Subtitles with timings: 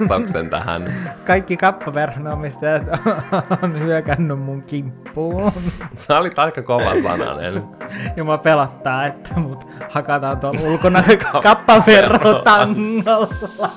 [0.00, 0.94] vastauksen tähän.
[1.26, 2.82] Kaikki kappaverhanomistajat
[3.62, 5.52] on hyökännyt mun kimppuun.
[5.96, 7.62] Sä olit aika kova sananen.
[8.16, 11.02] Ja mä pelottaa, että mut hakataan tuolla ulkona
[11.42, 13.70] kappaverrotangolla.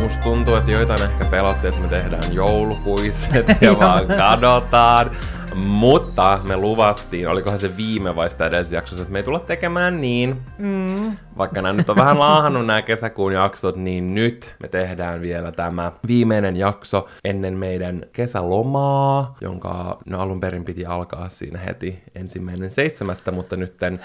[0.00, 5.10] Musta tuntuu, että joitain ehkä pelotti, että me tehdään joulukuiset ja vaan kadotaan.
[5.54, 10.00] Mutta me luvattiin, olikohan se viime vai sitä edes jaksossa, että me ei tulla tekemään
[10.00, 10.36] niin.
[10.58, 11.16] Mm.
[11.38, 15.92] Vaikka nämä nyt on vähän laahannut nämä kesäkuun jaksot, niin nyt me tehdään vielä tämä
[16.06, 23.30] viimeinen jakso ennen meidän kesälomaa, jonka no alun perin piti alkaa siinä heti ensimmäinen seitsemättä,
[23.30, 24.00] mutta nytten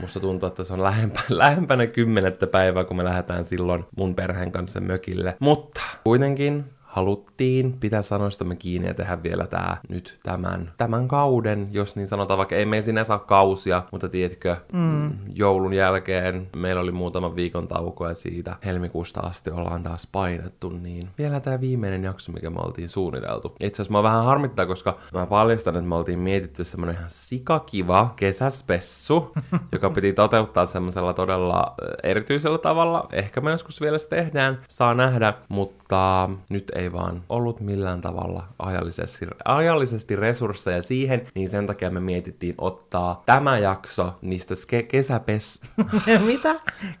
[0.00, 4.52] Musta tuntuu, että se on lähempä, lähempänä kymmenettä päivää, kun me lähdetään silloin mun perheen
[4.52, 5.36] kanssa mökille.
[5.38, 11.96] Mutta kuitenkin haluttiin pitää sanoistamme kiinni ja tehdä vielä tää nyt tämän, tämän kauden, jos
[11.96, 15.10] niin sanotaan, vaikka ei me sinänsä ole kausia, mutta tiedätkö, mm.
[15.34, 21.08] joulun jälkeen meillä oli muutama viikon tauko ja siitä helmikuusta asti ollaan taas painettu, niin
[21.18, 23.54] vielä tämä viimeinen jakso, mikä me oltiin suunniteltu.
[23.60, 28.12] Itse asiassa mä vähän harmittaa, koska mä paljastan, että me oltiin mietitty semmonen ihan sikakiva
[28.16, 29.32] kesäspessu,
[29.72, 33.08] joka piti toteuttaa semmoisella todella erityisellä tavalla.
[33.12, 38.46] Ehkä me joskus vielä se tehdään, saa nähdä, mutta nyt ei vaan ollut millään tavalla
[38.58, 45.60] ajallisesti, ajallisesti resursseja siihen, niin sen takia me mietittiin ottaa tämä jakso niistä ske- kesäpes...
[46.26, 46.54] Mitä?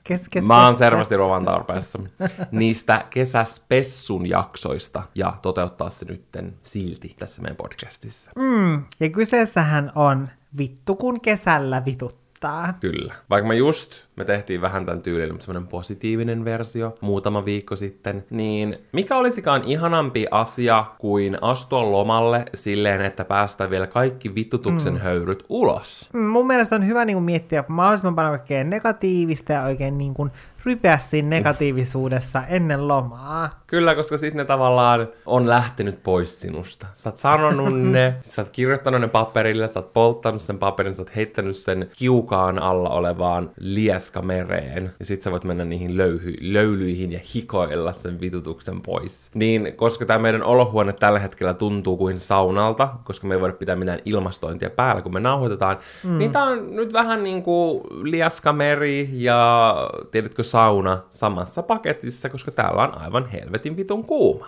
[0.04, 1.98] Kes, kes, Mä oon selvästi rovan tarpeessa.
[2.50, 8.30] niistä kesäspessun jaksoista ja toteuttaa se nytten silti tässä meidän podcastissa.
[8.38, 12.72] Mm, ja kyseessähän on vittu kun kesällä vituttaa.
[12.80, 13.14] Kyllä.
[13.30, 18.24] Vaikka mä just me tehtiin vähän tämän tyylin, mutta semmoinen positiivinen versio muutama viikko sitten,
[18.30, 24.98] niin mikä olisikaan ihanampi asia kuin astua lomalle silleen, että päästään vielä kaikki vittutuksen mm.
[24.98, 26.10] höyryt ulos?
[26.12, 30.14] Mm, mun mielestä on hyvä niin kuin miettiä mahdollisimman paljon kaikkea negatiivista ja oikein niin
[30.14, 30.30] kuin
[30.64, 33.50] rypeä siinä negatiivisuudessa ennen lomaa.
[33.66, 36.86] Kyllä, koska sitten ne tavallaan on lähtenyt pois sinusta.
[36.94, 41.02] Sä oot sanonut ne, sä oot kirjoittanut ne paperille, sä oot polttanut sen paperin, sä
[41.02, 43.50] oot heittänyt sen kiukaan alla olevaan
[44.10, 44.92] lieskamereen.
[44.98, 49.30] Ja sit sä voit mennä niihin löyhy, löylyihin ja hikoilla sen vitutuksen pois.
[49.34, 53.76] Niin, koska tämä meidän olohuone tällä hetkellä tuntuu kuin saunalta, koska me ei voida pitää
[53.76, 56.18] mitään ilmastointia päällä, kun me nauhoitetaan, mm.
[56.18, 59.74] niin tää on nyt vähän niin kuin lieskameri ja
[60.10, 64.46] tiedätkö, sauna samassa paketissa, koska täällä on aivan helvetin vitun kuuma.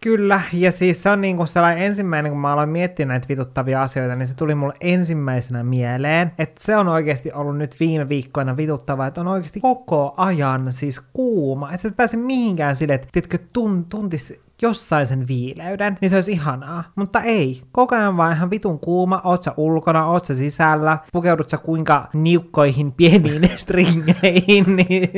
[0.00, 3.82] Kyllä, ja siis se on niin kuin sellainen ensimmäinen, kun mä aloin miettiä näitä vituttavia
[3.82, 8.56] asioita, niin se tuli mulle ensimmäisenä mieleen, että se on oikeasti ollut nyt viime viikkoina
[8.66, 13.08] vituttava, että on oikeasti koko ajan siis kuuma, että sä et pääse mihinkään sille, että
[13.12, 16.84] tiedätkö, tun, tuntis jossain sen viileyden, niin se olisi ihanaa.
[16.96, 17.62] Mutta ei.
[17.72, 22.08] Koko ajan vaan ihan vitun kuuma, oot sä ulkona, oot sä sisällä, pukeudut sä kuinka
[22.12, 25.10] niukkoihin pieniin stringeihin, niin,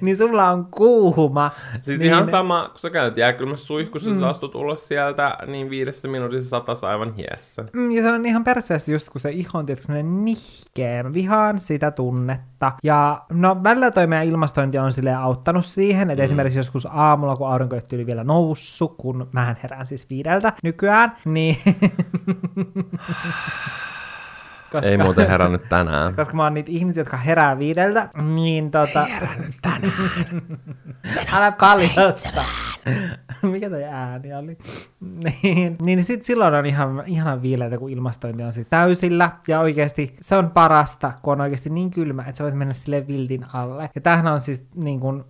[0.00, 1.50] niin sulla on kuuma.
[1.82, 4.18] Siis niin, ihan sama, kun sä käyt jääkylmässä suihkussa, mm.
[4.18, 7.64] sä astut ulos sieltä, niin viidessä minuutissa satas aivan hiessä.
[7.72, 11.02] Mm, ja se on ihan perseesti just kun se ihon tietysti nihkeä.
[11.02, 12.72] Mä vihaan sitä tunnetta.
[12.82, 16.24] Ja no välillä toi meidän ilmastointi on sille auttanut siihen, että mm.
[16.24, 21.16] esimerkiksi joskus aamulla, kun aurinko yli vielä noussut, noussut, kun mähän herään siis viideltä nykyään,
[21.24, 21.56] niin...
[24.72, 26.14] Koska, Ei muuten herännyt tänään.
[26.14, 29.06] Koska mä oon niitä ihmisiä, jotka herää viideltä, niin tota...
[29.06, 29.92] Ei herännyt tänään.
[31.34, 32.44] Älä paljasta.
[33.42, 34.58] Mikä toi ääni oli?
[35.42, 39.30] niin, niin sit silloin on ihan, ihana viileitä, kun ilmastointi on täysillä.
[39.48, 43.06] Ja oikeasti se on parasta, kun on oikeasti niin kylmä, että sä voit mennä sille
[43.06, 43.90] viltin alle.
[43.94, 45.24] Ja tämähän on siis niin kun,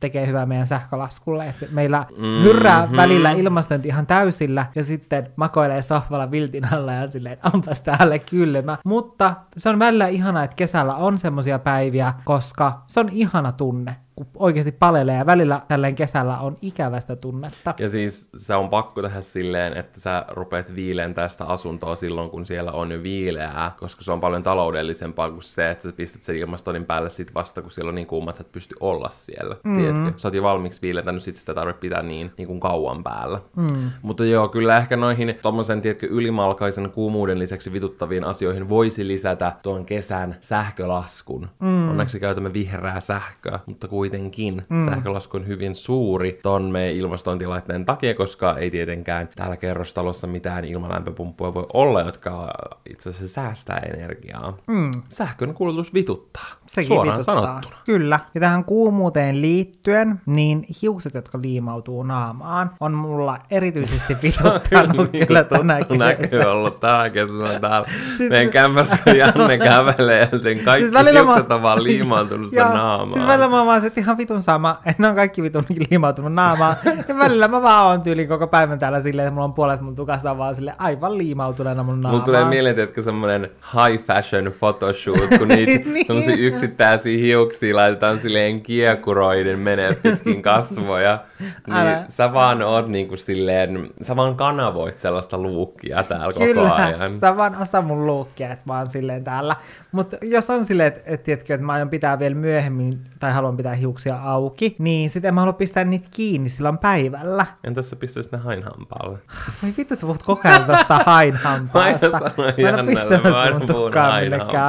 [0.00, 1.48] tekee hyvää meidän sähkölaskulle.
[1.48, 2.42] Että meillä mm-hmm.
[2.42, 8.18] hyrrää välillä ilmastointi ihan täysillä ja sitten makoilee sohvalla viltin alla ja silleen, onpas täällä
[8.18, 8.78] kylmä.
[8.84, 13.96] Mutta se on välillä ihana, että kesällä on semmosia päiviä, koska se on ihana tunne
[14.20, 17.74] kun oikeasti palelee ja välillä tälleen kesällä on ikävästä tunnetta.
[17.78, 22.46] Ja siis se on pakko tehdä silleen, että sä rupeat viileen tästä asuntoa silloin, kun
[22.46, 26.36] siellä on jo viileää, koska se on paljon taloudellisempaa kuin se, että sä pistät sen
[26.36, 29.56] ilmastoinnin päälle sit vasta, kun siellä on niin kuuma, että sä et pysty olla siellä,
[29.64, 29.76] mm.
[29.76, 30.12] tiedätkö?
[30.16, 33.40] Sä oot jo valmiiksi viiletänyt, sit sitä tarvitse pitää niin, niin kuin kauan päällä.
[33.56, 33.90] Mm.
[34.02, 39.84] Mutta joo, kyllä ehkä noihin tommosen, tiedätkö, ylimalkaisen kuumuuden lisäksi vituttaviin asioihin voisi lisätä tuon
[39.84, 41.48] kesän sähkölaskun.
[41.58, 41.88] Mm.
[41.90, 44.80] Onneksi käytämme vihreää sähköä, mutta kuitenkin kuitenkin mm.
[44.84, 51.54] sähkölasku on hyvin suuri ton meidän ilmastointilaitteen takia, koska ei tietenkään täällä kerrostalossa mitään ilmalämpöpumppuja
[51.54, 52.48] voi olla, jotka
[52.90, 54.56] itse asiassa säästää energiaa.
[54.66, 54.90] Mm.
[55.08, 57.42] Sähkön kulutus vituttaa, Sekin suoraan vituttaa.
[57.42, 57.76] sanottuna.
[57.86, 58.20] Kyllä.
[58.34, 65.78] Ja tähän kuumuuteen liittyen, niin hiukset, jotka liimautuu naamaan, on mulla erityisesti vituttanut kyllä tänä
[65.78, 67.86] tuttu näkyy ollut tänä kesänä täällä.
[67.88, 71.52] Siis- Siis, Meidän kämpässä, kun Janne kävelee ja sen kaikki Siis siis välillä mä- hiukset
[71.52, 73.10] on vaan liimaantunut sen Joo, naamaan.
[73.12, 76.32] Siis välillä mä oon vaan että ihan vitun sama, että ne on kaikki vitun liimautunut
[76.32, 76.76] naamaan.
[77.08, 79.94] ja välillä mä vaan oon tyyli koko päivän täällä silleen, että mulla on puolet mun
[79.94, 82.12] tukasta vaan sille aivan liimautuneena mun naamaan.
[82.14, 86.06] Mulla tulee mieleen, että semmonen high fashion photoshoot, kun niitä Niin.
[86.06, 91.18] semmosia yksittäisiä hiuksia laitetaan silleen kiekuroiden menee pitkin kasvoja.
[91.70, 91.96] Älä.
[91.96, 97.10] Niin sä vaan oot niinku silleen, sä vaan kanavoit sellaista luukkia täällä Kyllä, koko ajan.
[97.12, 99.56] sitä vaan osta mun luukkia, että mä oon silleen täällä.
[99.92, 103.56] Mutta jos on silleen, että, että, tiedätkö, että mä aion pitää vielä myöhemmin, tai haluan
[103.56, 107.46] pitää hiuksia auki, niin sitten mä halua pistää niitä kiinni silloin päivällä.
[107.64, 109.18] Entäs sä pistäis ne hainhampaalle?
[109.62, 112.08] Voi vittu, sä puhut koko ajan tosta hainhampaasta.
[112.08, 113.92] Mä aina sanoin Mä en pistänyt mä aina puhun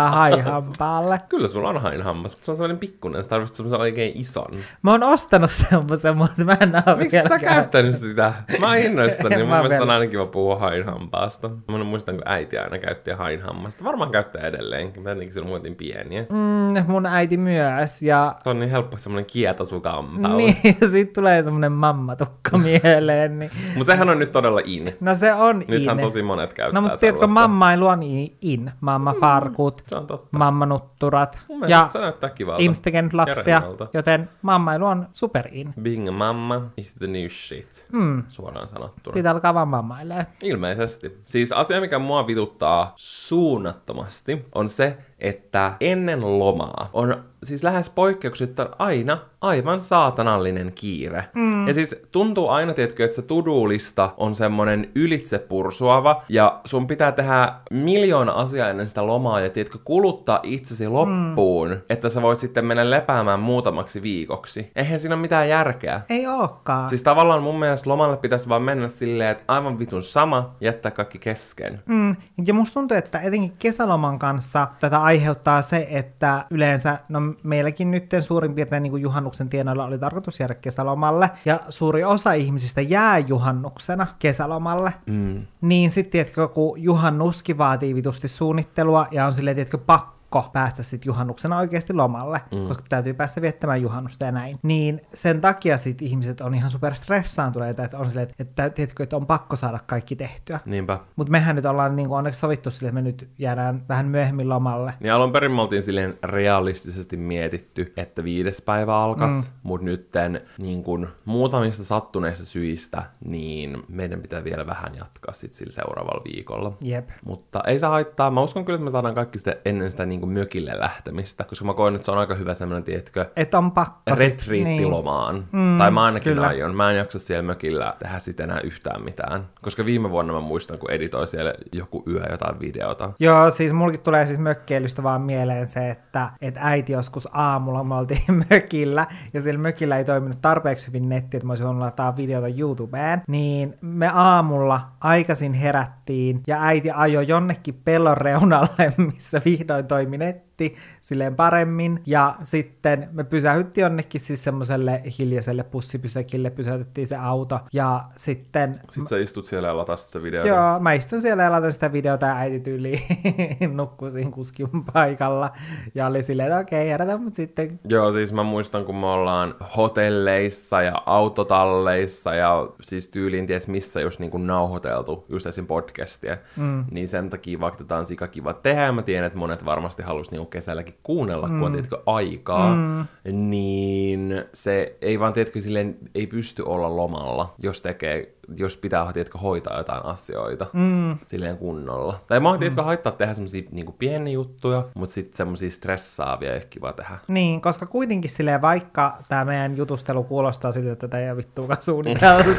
[0.09, 1.19] hainhampaalle.
[1.29, 4.47] Kyllä sulla on hainhammas, mutta se on sellainen pikkunen, sä tarvitset semmoisen oikein ison.
[4.81, 8.33] Mä oon ostanut semmoisen, mutta mä en oo Miksi sä käyttänyt sitä?
[8.59, 9.93] Mä oon innoissani, mun mä mielestä on vielä.
[9.99, 11.49] aina kiva puhua hainhampaasta.
[11.67, 13.83] Mä muistan, kun äiti aina käytti hainhammasta.
[13.83, 16.25] Varmaan käyttää edelleenkin, mä jotenkin se on muuten pieniä.
[16.29, 20.37] Mm, mun äiti myös, ja Se on niin helppo semmonen kietasukampaus.
[20.37, 20.55] niin,
[20.91, 23.39] sit tulee semmonen mammatukka mieleen.
[23.39, 23.51] Niin.
[23.75, 24.93] Mutta sehän on nyt todella in.
[24.99, 26.05] No se on Nythän in.
[26.05, 27.99] tosi monet käyttää No mutta tiedätkö, mammailu on
[28.41, 28.71] in.
[28.81, 30.37] Mammafarkut, Se on totta.
[30.37, 32.61] mammanutturat ja se näyttää kivalta.
[32.61, 33.61] ihmiset tekee nyt lapsia,
[33.93, 35.73] joten mammailu on super in.
[35.81, 37.87] Being a mamma is the new shit.
[37.91, 38.23] Mm.
[38.29, 39.13] Suoraan sanottuna.
[39.13, 40.27] Pitää alkaa vaan mammailee.
[40.43, 41.17] Ilmeisesti.
[41.25, 48.69] Siis asia, mikä mua vituttaa suunnattomasti, on se, että ennen lomaa on siis lähes poikkeuksetta
[48.79, 51.25] aina aivan saatanallinen kiire.
[51.33, 51.67] Mm.
[51.67, 57.53] Ja siis tuntuu aina, tiedätkö, että se tudulista on semmonen ylitsepursuava, ja sun pitää tehdä
[57.71, 61.81] miljoona asiaa ennen sitä lomaa, ja tiedätkö, kuluttaa itsesi loppuun, mm.
[61.89, 64.71] että sä voit sitten mennä lepäämään muutamaksi viikoksi.
[64.75, 66.01] Eihän siinä ole mitään järkeä.
[66.09, 66.87] Ei ookaan.
[66.87, 71.19] Siis tavallaan mun mielestä lomalle pitäisi vaan mennä silleen, että aivan vitun sama, jättää kaikki
[71.19, 71.81] kesken.
[71.85, 72.15] Mm.
[72.45, 78.11] Ja musta tuntuu, että etenkin kesäloman kanssa tätä aiheuttaa se, että yleensä, no meilläkin nyt
[78.19, 83.17] suurin piirtein niin kuin juhannuksen tienoilla oli tarkoitus jäädä kesälomalle, ja suuri osa ihmisistä jää
[83.17, 84.93] juhannuksena kesälomalle.
[85.05, 85.45] Mm.
[85.61, 90.20] Niin sitten, tiedätkö, kun juhannuskin vaatii vitusti suunnittelua, ja on silleen, tiedätkö, pakko
[90.53, 92.67] päästä sitten juhannuksena oikeasti lomalle, mm.
[92.67, 94.59] koska täytyy päästä viettämään juhannusta ja näin.
[94.63, 99.03] Niin sen takia sitten ihmiset on ihan super stressaantuneita, että on silleen, että, että, tiedätkö,
[99.03, 100.59] että on pakko saada kaikki tehtyä.
[100.65, 100.99] Niinpä.
[101.15, 104.93] Mutta mehän nyt ollaan niin onneksi sovittu sille, että me nyt jäädään vähän myöhemmin lomalle.
[104.99, 109.53] Niin alun perin me oltiin silleen realistisesti mietitty, että viides päivä alkas, mm.
[109.63, 110.83] mutta nytten niin
[111.25, 116.77] muutamista sattuneista syistä, niin meidän pitää vielä vähän jatkaa sit sillä seuraavalla viikolla.
[116.81, 117.09] Jep.
[117.25, 118.31] Mutta ei saa haittaa.
[118.31, 121.65] Mä uskon kyllä, että me saadaan kaikki sitä ennen sitä niin kuin mökille lähtemistä, koska
[121.65, 124.01] mä koen, että se on aika hyvä semmoinen, tiedätkö, Että on pakko.
[124.17, 125.35] retriittilomaan.
[125.35, 125.47] Niin.
[125.51, 126.47] Mm, tai mä ainakin kyllä.
[126.47, 126.75] aion.
[126.75, 129.47] Mä en jaksa siellä mökillä tehdä sitten enää yhtään mitään.
[129.61, 133.11] Koska viime vuonna mä muistan, kun editoi siellä joku yö jotain videota.
[133.19, 137.95] Joo, siis mulkin tulee siis mökkeilystä vaan mieleen se, että, että äiti joskus aamulla me
[137.95, 142.17] oltiin mökillä, ja siellä mökillä ei toiminut tarpeeksi hyvin netti, että mä olisin voinut laittaa
[142.17, 149.87] videota YouTubeen, niin me aamulla aikaisin herättiin, ja äiti ajoi jonnekin pellon reunalle, missä vihdoin
[150.11, 150.50] Minute.
[150.61, 157.59] Netti, silleen paremmin, ja sitten me pysähyttiin jonnekin siis semmoiselle hiljaiselle pussipysäkille, pysäytettiin se auto,
[157.73, 160.47] ja sitten Sitten sä istut siellä ja latasit sitä videota.
[160.47, 163.01] Joo, mä istun siellä ja laitan sitä videota ja äiti tyyli
[163.73, 165.51] nukkuu siinä kuskin paikalla.
[165.95, 167.79] Ja oli silleen, että okei, herätä mut sitten.
[167.89, 174.01] Joo, siis mä muistan, kun me ollaan hotelleissa ja autotalleissa ja siis tyyliin ties missä
[174.01, 175.67] just niin kuin nauhoiteltu just esim.
[175.67, 176.85] podcastia, mm.
[176.91, 180.31] niin sen takia vaikka tätä on sika kiva tehdä, mä tiedän, että monet varmasti halus
[180.31, 181.57] niin kesälläkin kuunnella, mm.
[181.59, 183.05] kun on tietkö aikaa, mm.
[183.49, 189.37] niin se ei vaan tietkö silleen, ei pysty olla lomalla, jos tekee jos pitää, tiedätkö,
[189.37, 191.17] hoitaa jotain asioita mm.
[191.27, 192.19] silleen kunnolla.
[192.27, 196.65] Tai mä oon, tiedätkö, haittaa tehdä semmosia niin pieniä juttuja, mutta sitten semmosia stressaavia ei
[196.69, 197.17] kiva tehdä.
[197.27, 201.81] Niin, koska kuitenkin silleen, vaikka tämä meidän jutustelu kuulostaa siltä, että tätä ei ole vittuakaan
[201.81, 202.49] suunniteltu,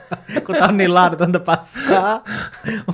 [0.46, 2.24] kun tää on niin laadutonta paskaa.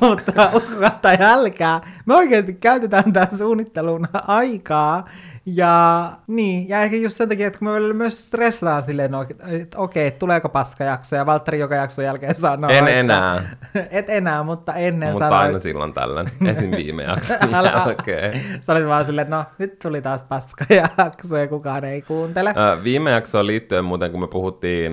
[0.00, 5.08] Mutta uskokaa tai älkää, me oikeasti käytetään tämän suunnitteluun aikaa,
[5.46, 9.26] Ja niin, ja ehkä just sen takia, että kun me välillä myös stressataan silleen, no,
[9.60, 13.42] että okei, että tuleeko paskajakso, ja Valtteri joka jakson jälkeen sanoo, En että, enää,
[13.90, 16.30] Et enää, mutta ennen mutta sanoit, aina silloin tällöin.
[16.46, 16.70] Esim.
[16.70, 18.40] viime jakson jälkeen.
[18.60, 22.50] Sä olit vaan silleen, no nyt tuli taas paskajakso ja kukaan ei kuuntele.
[22.50, 24.92] Ö, Viime jaksoon liittyen muuten, kun me puhuttiin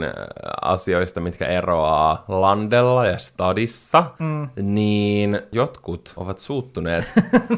[0.62, 4.50] asioista, mitkä eroaa Landella ja Stadissa, mm.
[4.56, 7.06] niin jotkut ovat suuttuneet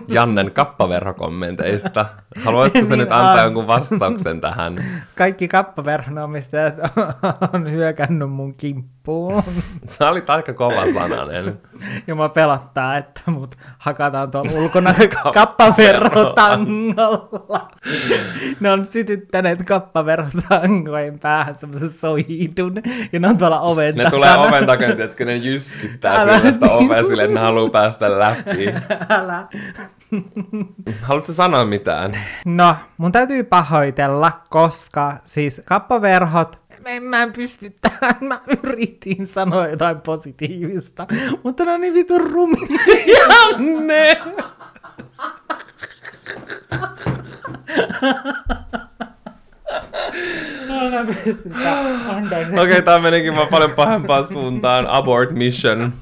[0.08, 2.06] Jannen kappaverhokommenteista.
[2.46, 3.40] Haluaisitko se Niin nyt antaa on.
[3.44, 4.86] jonkun vastauksen tähän?
[5.16, 6.76] Kaikki kappaverhon omistajat
[7.54, 9.44] on hyökännyt mun kimppuun.
[9.88, 11.60] Sä olit aika kova sananen.
[12.08, 14.94] Ja mä pelottaa, että mut hakataan tuolla ulkona
[15.34, 17.68] kappaverhotangolla.
[18.60, 22.76] Ne on sytyttäneet kappaverhotangojen päähän semmoisen soidun.
[23.12, 24.36] Ja ne on tuolla oven Ne takana.
[24.36, 26.86] tulee oven takana, että ne jyskyttää Älä sellaista niin.
[26.86, 28.74] ovea sille, että ne haluaa päästä läpi.
[29.10, 29.48] Älä.
[31.08, 32.18] Haluatko sanoa mitään?
[32.46, 39.68] No, mun täytyy pahoitella, koska siis kappaverhot, en mä en pysty tähän, mä yritin sanoa
[39.68, 41.08] jotain positiivista,
[41.44, 42.80] mutta ne on niin vitun rumia.
[43.18, 44.22] Janne!
[44.36, 44.44] No.
[52.22, 54.88] Okei, okay, tää menikin vaan paljon pahempaan suuntaan.
[54.88, 55.94] Abort mission.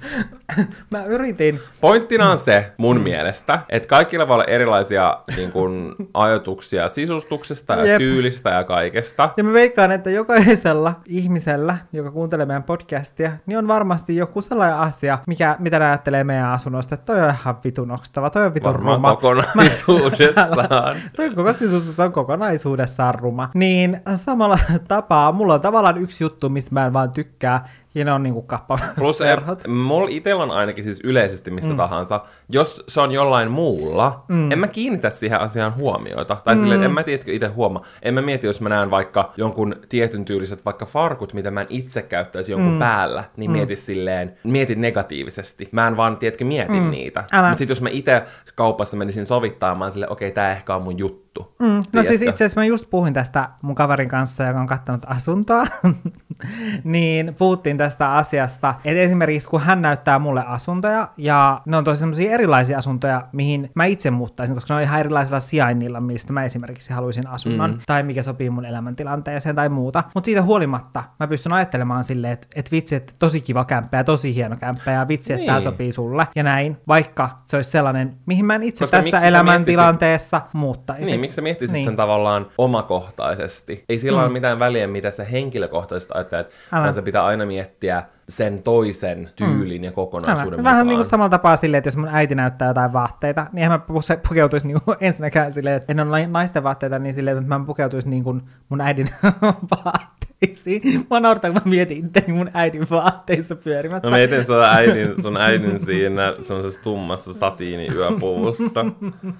[0.89, 1.59] Mä yritin.
[1.81, 7.85] Pointtina on se, mun mielestä, että kaikilla voi olla erilaisia niin kun, ajatuksia sisustuksesta ja
[7.85, 7.97] Jep.
[7.97, 9.29] tyylistä ja kaikesta.
[9.37, 14.77] Ja mä veikkaan, että jokaisella ihmisellä, joka kuuntelee meidän podcastia, niin on varmasti joku sellainen
[14.77, 18.53] asia, mikä, mitä ne ajattelee meidän asunnosta, että toi on ihan vitun okstava, toi on
[18.53, 19.15] vitun Varmaan ruma.
[19.15, 20.95] kokonaisuudessaan.
[21.15, 23.49] Toi koko sisustus on kokonaisuudessaan ruma.
[23.53, 27.65] Niin samalla tapaa, mulla on tavallaan yksi juttu, mistä mä en vaan tykkää,
[27.99, 28.79] ja ne on niinku kappa.
[28.97, 29.61] Plus verhot.
[29.61, 31.77] er, mulla itellä on ainakin siis yleisesti mistä mm.
[31.77, 34.51] tahansa, jos se on jollain muulla, mm.
[34.51, 36.37] en mä kiinnitä siihen asiaan huomiota.
[36.43, 36.61] Tai mm.
[36.61, 37.83] silleen, en mä tiedätkö itse huomaa.
[38.01, 41.67] En mä mieti, jos mä näen vaikka jonkun tietyn tyyliset vaikka farkut, mitä mä en
[41.69, 42.79] itse käyttäisi jonkun mm.
[42.79, 43.57] päällä, niin mm.
[43.57, 45.69] mieti silleen, mietin negatiivisesti.
[45.71, 46.91] Mä en vaan, tiedätkö, mietin mm.
[46.91, 47.19] niitä.
[47.21, 48.23] Mutta sitten jos mä itse
[48.55, 51.28] kaupassa menisin sovittamaan silleen, okei, tää ehkä on mun juttu.
[51.59, 52.03] Mm, no Tiedätkö?
[52.03, 55.63] siis itse asiassa mä just puhuin tästä mun kaverin kanssa, joka on kattanut asuntoa,
[56.83, 61.99] niin puhuttiin tästä asiasta, että esimerkiksi kun hän näyttää mulle asuntoja, ja ne on tosi
[61.99, 66.43] semmoisia erilaisia asuntoja, mihin mä itse muuttaisin, koska ne on ihan erilaisilla sijainnilla, mistä mä
[66.43, 67.79] esimerkiksi haluaisin asunnon, mm.
[67.85, 70.03] tai mikä sopii mun elämäntilanteeseen tai muuta.
[70.13, 74.03] Mutta siitä huolimatta mä pystyn ajattelemaan silleen, että, että vitsi, että tosi kiva kämppä ja
[74.03, 75.47] tosi hieno kämppä, ja vitsi, että Niin.
[75.47, 79.19] tämä sopii sulle, ja näin, vaikka se olisi sellainen, mihin mä en itse Koska tässä
[79.19, 81.05] sä elämäntilanteessa muuttaisin.
[81.05, 81.79] Niin, miksi sä miettisit Niin.
[81.79, 81.85] niin.
[81.85, 83.83] sen tavallaan omakohtaisesti?
[83.89, 84.23] Ei sillä mm.
[84.23, 86.81] ole mitään väliä, mitä sä henkilökohtaisesti ajattelet, Älä.
[86.83, 89.85] vaan sä pitää aina miettiä sen toisen tyylin mm.
[89.85, 90.63] ja kokonaisuuden Älä.
[90.63, 93.71] Vähän niin kuin samalla tapaa silleen, että jos mun äiti näyttää jotain vaatteita, niin eihän
[93.71, 97.65] mä pukeutuisi niin kuin ensinnäkään silleen, että en ole naisten vaatteita, niin silleen, että mä
[97.65, 99.09] pukeutuisi niin kuin mun äidin
[99.85, 101.07] vaatteisiin.
[101.09, 104.09] Mä naurattaa, kun mä mietin itteni mun äidin vaatteissa pyörimässä.
[104.09, 108.85] Mä mietin sun äidin, sun äidin siinä semmoisessa tummassa satiiniyöpuvussa.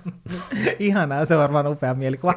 [0.80, 2.34] Ihanaa, se on varmaan upea mielikuva.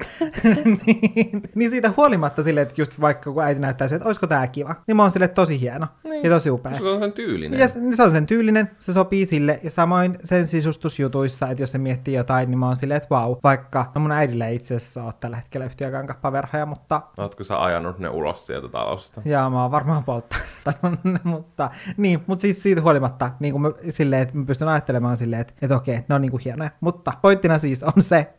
[0.87, 4.75] niin, niin siitä huolimatta silleen, että just vaikka kun äiti näyttää että olisiko tää kiva,
[4.87, 6.25] niin mä oon että tosi hieno niin.
[6.25, 6.75] ja tosi upea.
[6.75, 7.61] Se on sen tyylinen.
[7.61, 11.73] Ja se, se on sen tyylinen, se sopii sille, ja samoin sen sisustusjutuissa, että jos
[11.73, 14.77] se miettii jotain, niin mä oon silleen, että vau, vaikka, no mun äidillä ei itse
[14.77, 19.23] asiassa ole tällä hetkellä yhtiökään kappaverhoja, mutta Ootko sä ajanut ne ulos sieltä talosta?
[19.25, 23.71] ja mä oon varmaan polttanut ne, mutta niin, mutta siis siitä huolimatta, niin kuin mä,
[23.89, 27.13] silleen, että mä pystyn ajattelemaan silleen, että, että okei, ne on niin kuin hienoja, mutta
[27.23, 28.33] pointtina siis on se,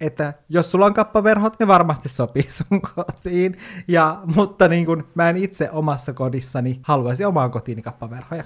[0.00, 3.56] että jos sulla on kappaverhot, ne varmasti sopii sun kotiin,
[3.88, 8.44] ja, mutta niin kuin mä en itse omassa kodissani haluaisi omaan kotiini kappaverhoja.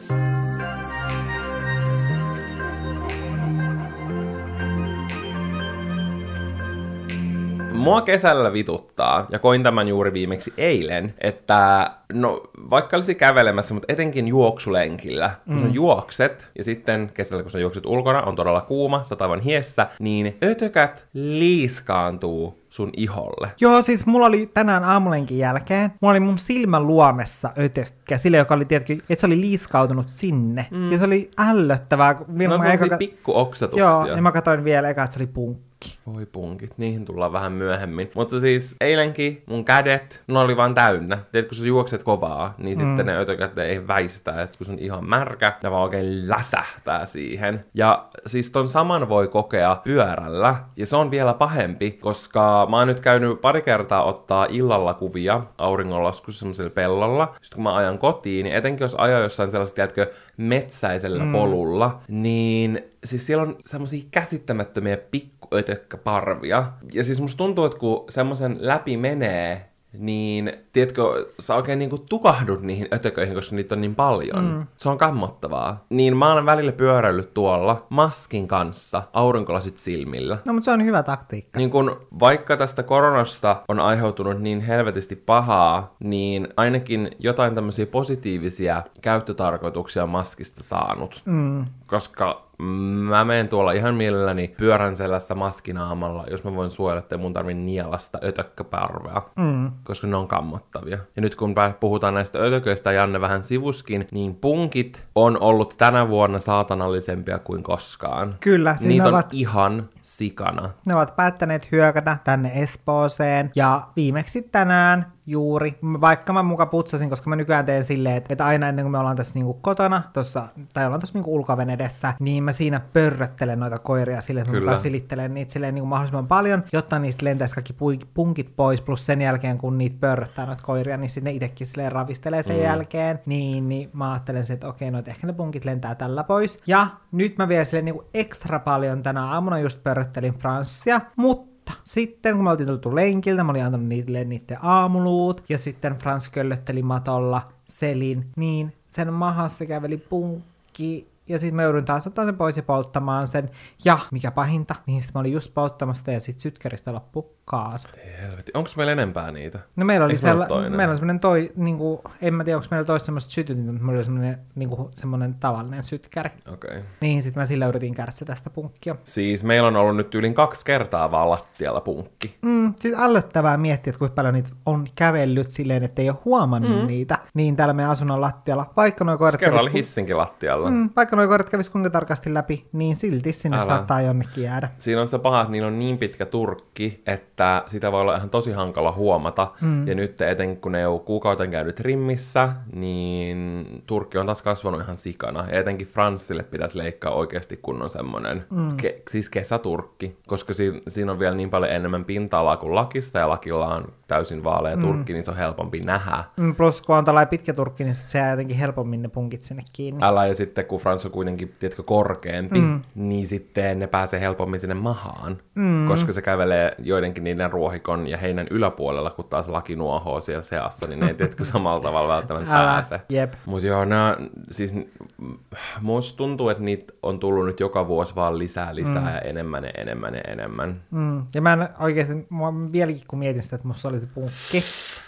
[7.83, 13.93] Mua kesällä vituttaa, ja koin tämän juuri viimeksi eilen, että no vaikka olisi kävelemässä, mutta
[13.93, 15.61] etenkin juoksulenkillä, kun mm.
[15.61, 19.87] sä juokset, ja sitten kesällä kun sä juokset ulkona, on todella kuuma, sä aivan hiessä,
[19.99, 23.51] niin ötökät liiskaantuu sun iholle.
[23.61, 28.55] Joo, siis mulla oli tänään aamulenkin jälkeen, mulla oli mun silmän luomessa ötökkä, sille joka
[28.55, 30.67] oli, tiedätkö, että se oli liiskautunut sinne.
[30.71, 30.93] Mm.
[30.93, 32.15] Ja se oli ällöttävää.
[32.15, 33.85] kun No mä sellaisia eka- pikkuoksetuksia.
[33.85, 35.72] Joo, ja mä katsoin vielä eka, että se oli punkki.
[36.07, 38.11] Voi punkit, niihin tullaan vähän myöhemmin.
[38.15, 41.19] Mutta siis eilenkin mun kädet, ne oli vaan täynnä.
[41.33, 42.85] Tiedät, kun sä juokset kovaa, niin mm.
[42.85, 44.41] sitten ne ötökät ei väistää.
[44.41, 47.65] Ja sitten kun se on ihan märkä, ne vaan oikein läsähtää siihen.
[47.75, 50.57] Ja siis ton saman voi kokea pyörällä.
[50.77, 55.43] Ja se on vielä pahempi, koska mä oon nyt käynyt pari kertaa ottaa illalla kuvia
[55.59, 57.35] auringonlaskussa semmoisella pellolla.
[57.43, 61.33] Sitten kun mä ajan kotiin, niin etenkin jos ajaa jossain sellaisella, tiedätkö, metsäisellä mm.
[61.33, 66.65] polulla, niin siis siellä on semmoisia käsittämättömiä pikkuötökkäparvia.
[66.93, 71.03] Ja siis musta tuntuu, että kun semmoisen läpi menee, niin tiedätkö,
[71.41, 74.45] sä oikein niinku tukahdut niihin ötököihin, koska niitä on niin paljon.
[74.45, 74.67] Mm.
[74.77, 75.85] Se on kammottavaa.
[75.91, 80.39] Niin mä oon välillä pyöräillyt tuolla maskin kanssa, aurinkolasit silmillä.
[80.47, 81.59] No, mutta se on hyvä taktiikka.
[81.59, 88.83] Niin kun vaikka tästä koronasta on aiheutunut niin helvetisti pahaa, niin ainakin jotain tämmöisiä positiivisia
[89.01, 91.23] käyttötarkoituksia maskista saanut.
[91.25, 91.65] Mm.
[91.87, 97.33] Koska mä menen tuolla ihan mielelläni pyörän selässä maskinaamalla, jos mä voin suojella, että mun
[97.33, 99.71] tarvii nielasta ötökkäparvea, Mm.
[99.85, 100.99] koska ne on kammottavia.
[101.17, 106.39] Ja nyt kun puhutaan näistä ötököistä, Janne vähän sivuskin, niin punkit on ollut tänä vuonna
[106.39, 108.35] saatanallisempia kuin koskaan.
[108.41, 110.71] Kyllä, siis Niitä on ovat, ihan sikana.
[110.87, 113.51] ne ovat päättäneet hyökätä tänne Espooseen.
[113.55, 118.47] Ja viimeksi tänään juuri, vaikka mä muka putsasin, koska mä nykyään teen silleen, että, että
[118.47, 122.45] aina ennen kuin me ollaan tässä niinku kotona, tossa, tai ollaan tässä niinku ulkovenedessä, niin
[122.45, 124.71] mä siinä pörröttelen noita koiria silleen, että mä Kyllä.
[124.71, 127.75] muka silittelen niitä silleen niinku mahdollisimman paljon, jotta niistä lentäisi kaikki
[128.15, 131.93] punkit pois, plus sen jälkeen kun niitä pörröttää noita koiria, niin sitten ne itsekin silleen
[131.93, 132.63] ravistelee sen mm.
[132.63, 136.63] jälkeen, niin, niin mä ajattelen että okei, noita ehkä ne punkit lentää tällä pois.
[136.67, 142.35] Ja nyt mä vielä silleen niinku ekstra paljon tänä aamuna just pörröttelin Franssia, mutta sitten
[142.35, 146.83] kun me oltiin tultu lenkiltä, mä olin antanut niille niiden aamuluut, ja sitten Frans köllötteli
[146.83, 152.57] matolla selin, niin sen mahassa käveli punkki, ja sitten mä joudun taas ottaa sen pois
[152.57, 153.51] ja polttamaan sen.
[153.85, 157.89] Ja mikä pahinta, niin sitten mä olin just polttamasta ja sitten sytkäristä loppu kaasu.
[157.97, 158.53] Ei helvetti.
[158.55, 159.59] Onko meillä enempää niitä?
[159.77, 160.73] No meillä oli, Eikö toinen?
[160.73, 163.99] meillä oli semmoinen toi, niinku, en mä tiedä, onko meillä toista semmoista sytytintä, mutta meillä
[163.99, 166.31] oli semmoinen, niinku, semmoinen tavallinen sytkäri.
[166.53, 166.71] Okei.
[166.71, 166.83] Okay.
[167.01, 168.97] Niin, sitten mä sillä yritin kärsiä tästä punkkia.
[169.05, 172.39] Siis meillä on ollut nyt yli kaksi kertaa vaan lattialla punkki.
[172.43, 176.81] Mm, siis ällöttävää miettiä, että kuinka paljon niitä on kävellyt silleen, että ei ole huomannut
[176.81, 176.87] mm.
[176.87, 177.19] niitä.
[177.35, 180.71] Niin täällä meidän asunnon lattialla, vaikka nuo koirat oli kävis, hissinkin lattialla.
[180.71, 183.57] mm, vaikka nuo koirat kävis kuinka tarkasti läpi, niin silti sinne.
[183.57, 183.67] Älä.
[183.67, 184.69] saattaa jonnekin jäädä.
[184.79, 187.32] Siinä on se paha, että niillä on niin pitkä turkki, että
[187.67, 189.51] sitä voi olla ihan tosi hankala huomata.
[189.61, 189.89] Mm.
[189.89, 194.81] Ja nyt etenkin kun ne ei ole kuukauden käynyt rimmissä, niin turkki on taas kasvanut
[194.81, 195.47] ihan sikana.
[195.51, 198.77] Ja etenkin Franssille pitäisi leikkaa oikeasti kunnon semmoinen, mm.
[198.77, 200.17] ke- siis kesäturkki.
[200.27, 204.45] Koska si- siinä on vielä niin paljon enemmän pinta-alaa kuin lakissa, ja lakilla on täysin
[204.45, 205.15] vaalea turkki, mm.
[205.15, 206.25] niin se on helpompi nähdä.
[206.37, 209.63] Mm, plus kun on tällainen pitkä turkki, niin se jää jotenkin helpommin ne punkit sinne
[209.73, 210.01] kiinni.
[210.03, 212.81] Älä ja sitten kun Frans on kuitenkin, tiedätkö, korkeampi, mm.
[212.95, 215.87] niin sitten ne pääsee helpommin sinne mahaan, mm.
[215.87, 220.87] koska se kävelee joidenkin niiden ruohikon ja heinän yläpuolella, kun taas laki nuohoo siellä seassa,
[220.87, 223.01] niin ne ei tiedätkö samalla tavalla välttämättä Älä, pääse.
[223.09, 223.33] jep.
[223.47, 224.17] Mutta joo, nää,
[224.51, 225.39] siis mm,
[225.81, 229.15] musta tuntuu, että niitä on tullut nyt joka vuosi vaan lisää, lisää mm.
[229.15, 230.81] ja enemmän ja enemmän ja enemmän.
[230.91, 231.23] Mm.
[231.35, 234.65] Ja mä en oikeasti, mua vieläkin kun mietin sitä, että musta oli punkki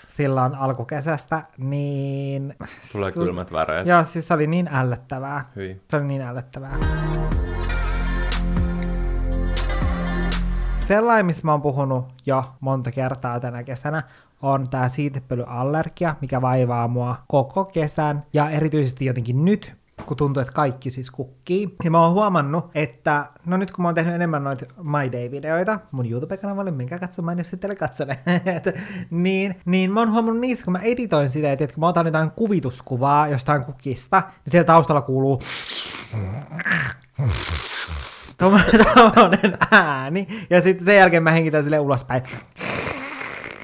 [0.08, 2.54] silloin alkukesästä, niin...
[2.92, 3.86] Tulee kylmät väreet.
[3.86, 5.44] Joo, siis se oli niin ällöttävää.
[5.56, 5.82] Hyi.
[5.90, 6.76] Se oli niin ällöttävää.
[10.78, 14.02] Sellainen, mistä mä oon puhunut jo monta kertaa tänä kesänä,
[14.42, 18.24] on tää siitepölyallergia, mikä vaivaa mua koko kesän.
[18.32, 19.72] Ja erityisesti jotenkin nyt,
[20.06, 21.74] kun tuntuu, että kaikki siis kukkii.
[21.84, 25.78] Ja mä oon huomannut, että no nyt kun mä oon tehnyt enemmän noita My Day-videoita
[25.90, 28.18] mun YouTube-kanavalle, minkä katsomaan, jos sitten katsele,
[29.10, 32.30] niin, niin mä oon huomannut niissä, kun mä editoin sitä, että kun mä otan jotain
[32.30, 35.42] kuvituskuvaa jostain kukista, niin siellä taustalla kuuluu
[38.38, 42.22] tuommoinen ääni, ja sitten sen jälkeen mä hengitän sille ulospäin.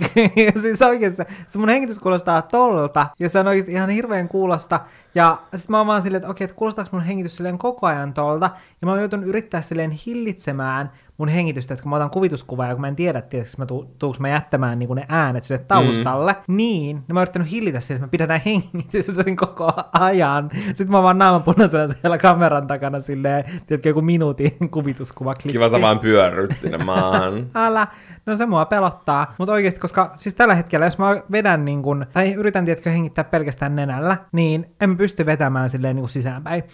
[0.62, 4.80] Siis oikeasti se mun hengitys kuulostaa tolta, ja se on oikeasti ihan hirveän kuulosta.
[5.14, 8.14] Ja sitten mä oon vaan silleen, että okei, että kuulostaako mun hengitys silleen koko ajan
[8.14, 8.50] tolta.
[8.80, 12.74] Ja mä oon joutunut yrittää silleen hillitsemään mun hengitystä, että kun mä otan kuvituskuvaa, ja
[12.74, 16.32] kun mä en tiedä, tietysti mä tu- tuuks mä jättämään niin ne äänet sille taustalle,
[16.32, 16.56] mm.
[16.56, 20.50] niin, niin mä oon yrittänyt hillitä sitä, että me pidetään hengitystä sen koko ajan.
[20.66, 25.80] Sitten mä vaan naaman punaisena siellä kameran takana silleen, tiedätkö, joku minuutin kuvituskuva Kiva sä
[25.80, 27.46] vaan pyörryt sinne maahan.
[27.54, 27.86] Älä,
[28.26, 29.34] no se mua pelottaa.
[29.38, 33.24] Mutta oikeasti, koska siis tällä hetkellä, jos mä vedän niin kun, tai yritän tiedätkö hengittää
[33.24, 36.64] pelkästään nenällä, niin en pysty vetämään silleen niin kuin sisäänpäin.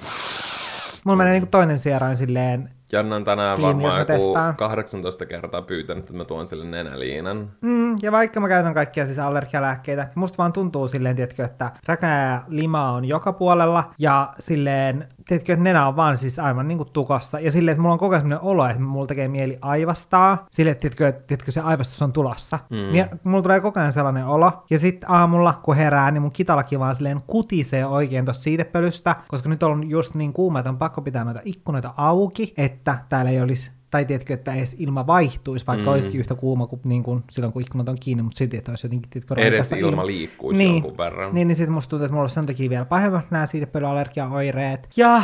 [1.05, 4.57] Mulla menee niin kuin toinen sierain silleen, Janna on tänään jos varmaan joku testaan.
[4.57, 7.51] 18 kertaa pyytänyt, että mä tuon sille nenäliinan.
[7.61, 11.73] mm, ja vaikka mä käytän kaikkia siis allergialääkkeitä, niin musta vaan tuntuu silleen, tiedätkö, että
[11.87, 16.79] räkää limaa on joka puolella, ja silleen, tiedätkö, että nenä on vaan siis aivan niin
[16.79, 20.47] kuin tukossa, ja silleen, että mulla on koko ajan olo, että mulla tekee mieli aivastaa,
[20.51, 22.59] silleen, että tiedätkö, että tiedätkö, se aivastus on tulossa.
[22.71, 22.93] Mm.
[22.93, 26.81] Niin mulla tulee koko ajan sellainen olo, ja sitten aamulla, kun herää, niin mun kitalakin
[26.81, 31.03] vaan silleen kutisee oikein tosta siitepölystä, koska nyt on just niin kuuma, että on pakko
[31.03, 35.87] pitää noita ikkunoita auki, että täällä ei olisi tai tiedätkö, että edes ilma vaihtuisi, vaikka
[35.87, 35.93] mm.
[35.93, 38.87] olisikin yhtä kuuma kuin, niin kuin silloin, kun ikkunat on kiinni, mutta silti, että olisi
[38.87, 41.35] jotenkin, tiedätkö, Edes roikassa ilma liikkuisi niin, jonkun verran.
[41.35, 44.89] Niin, niin sitten musta tuntuu, että mulla on sen takia vielä pahemmat nämä siitepölyalergiaoireet.
[44.97, 45.23] Ja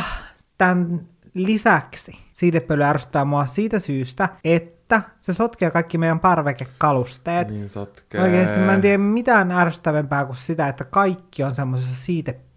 [0.57, 7.49] tämän lisäksi siitepöly ärsyttää mua siitä syystä, että se sotkee kaikki meidän parvekekalusteet.
[7.49, 8.21] Niin sotkee.
[8.21, 12.52] Oikeasti mä en tiedä mitään ärsyttävämpää kuin sitä, että kaikki on semmoisessa siitepölyssä.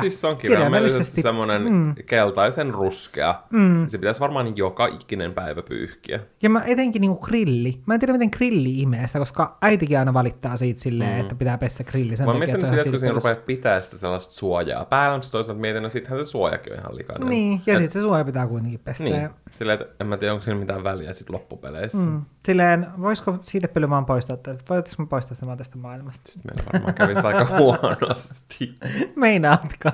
[0.00, 1.94] Siis se on kirjaimellisesti semmoinen mm.
[2.06, 3.42] keltaisen ruskea.
[3.50, 3.86] Mm.
[3.86, 6.20] Se pitäisi varmaan joka ikinen päivä pyyhkiä.
[6.42, 7.82] Ja mä etenkin niinku grilli.
[7.86, 11.20] Mä en tiedä, miten grilli imee sitä, koska äitikin aina valittaa siitä silleen, mm.
[11.20, 12.16] että pitää pessä grilli.
[12.16, 15.60] Sen Mä takia, mietin, että pitäisikö siinä rupea pitää sitä sellaista suojaa päällä, mutta toisaalta
[15.60, 17.28] mietin, että sittenhän se suojakin on ihan likainen.
[17.28, 19.04] Niin, ja sitten se suoja pitää kuitenkin pestä.
[19.04, 21.98] Niin, Ja, silleen, että en mä tiedä, onko siinä mitään väliä sit loppupeleissä.
[21.98, 22.22] Mm.
[22.46, 26.32] silleen, voisiko siitepöly vaan poistaa, että voitaisiinko me poistaa sitä vaan tästä maailmasta?
[26.32, 28.74] Sitten meillä varmaan kävisi aika huonosti.
[29.26, 29.90] Meinaatko?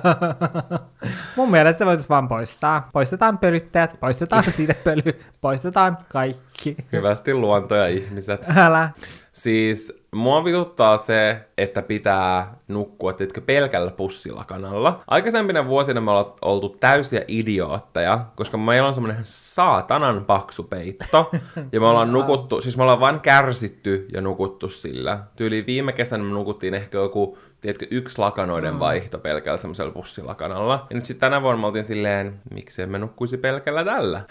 [1.35, 2.89] Mun mielestä voitaisiin vaan poistaa.
[2.93, 6.75] Poistetaan pölyttäjät, poistetaan siitepöly, poistetaan kaikki.
[6.93, 8.45] Hyvästi luonto ja ihmiset.
[8.57, 8.89] Älä.
[9.31, 15.03] Siis mua vituttaa se, että pitää nukkua tiedätkö, pelkällä pussilakanalla.
[15.07, 21.31] Aikaisempina vuosina me ollaan oltu täysiä idiootteja, koska meillä on semmoinen saatanan paksu peitto.
[21.71, 25.19] ja me ollaan nukuttu, siis me ollaan vain kärsitty ja nukuttu sillä.
[25.35, 30.87] Tyyli viime kesänä me nukuttiin ehkä joku tiedätkö, yksi lakanoiden vaihto pelkällä semmoisella pussilakanalla.
[30.89, 34.21] Ja nyt sitten tänä vuonna me oltiin silleen, miksi me nukkuisi pelkällä tällä.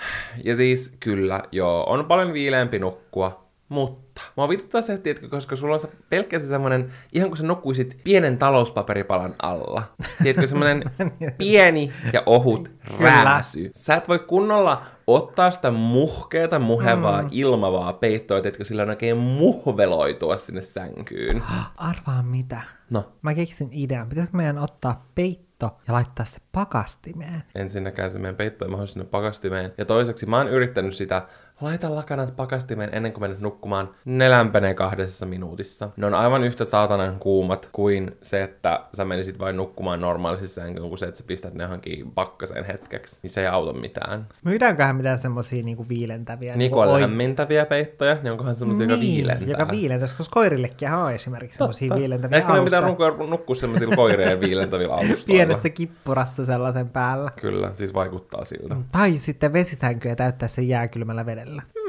[0.44, 5.74] Ja siis kyllä, joo, on paljon viileämpi nukkua, mutta mua vituttaa se, tiedätkö, koska sulla
[5.74, 9.82] on se pelkkä se semmoinen, ihan kuin sä nukkuisit pienen talouspaperipalan alla.
[10.22, 10.82] Tiedätkö, semmoinen
[11.38, 13.70] pieni ja ohut rääsy.
[13.74, 17.28] Sä et voi kunnolla ottaa sitä muhkeata, muhevaa, mm.
[17.32, 21.42] ilmavaa peittoa, tiedätkö, sillä on oikein muhveloitua sinne sänkyyn.
[21.76, 22.60] Arvaa mitä?
[22.90, 24.08] No, Mä keksin idean.
[24.08, 27.42] Pitäisikö meidän ottaa peitto ja laittaa se pakastimeen?
[27.54, 29.72] ensinnäkään se meidän peitto ei mahdu sinne pakastimeen.
[29.78, 31.26] Ja toiseksi mä oon yrittänyt sitä,
[31.62, 33.88] laita lakanat pakastimeen ennen kuin menet nukkumaan.
[34.04, 35.90] Ne lämpenee kahdessa minuutissa.
[35.96, 40.88] Ne on aivan yhtä saatanan kuumat kuin se, että sä menisit vain nukkumaan normaalisessa sänkyyn,
[40.88, 43.20] kuin se, että sä pistät ne johonkin pakkaseen hetkeksi.
[43.22, 44.26] Niin se ei auta mitään.
[44.44, 46.56] Myydäänköhän mitään semmosia niinku viilentäviä?
[46.56, 49.48] Niin kuin on oi- lämmintäviä peittoja, niin onkohan semmoisia, joka viilentää.
[49.48, 53.08] Joka viilentää, koska koirillekin on esimerkiksi semmosia viilentäviä Ehkä me pitää alustoja.
[53.10, 55.26] nukkua, nukkua semmoisilla koireen viilentävillä alustoilla.
[55.26, 57.30] Pienessä kippurassa sellaisen päällä.
[57.40, 58.76] Kyllä, siis vaikuttaa siltä.
[58.92, 61.51] Tai sitten vesisänkyä täyttää sen jääkylmällä vedellä.
[61.52, 61.81] Yeah.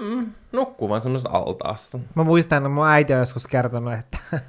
[0.51, 1.99] Nukkuu vaan semmoisessa altaassa.
[2.15, 4.17] Mä muistan, että mun äiti on joskus kertonut, että,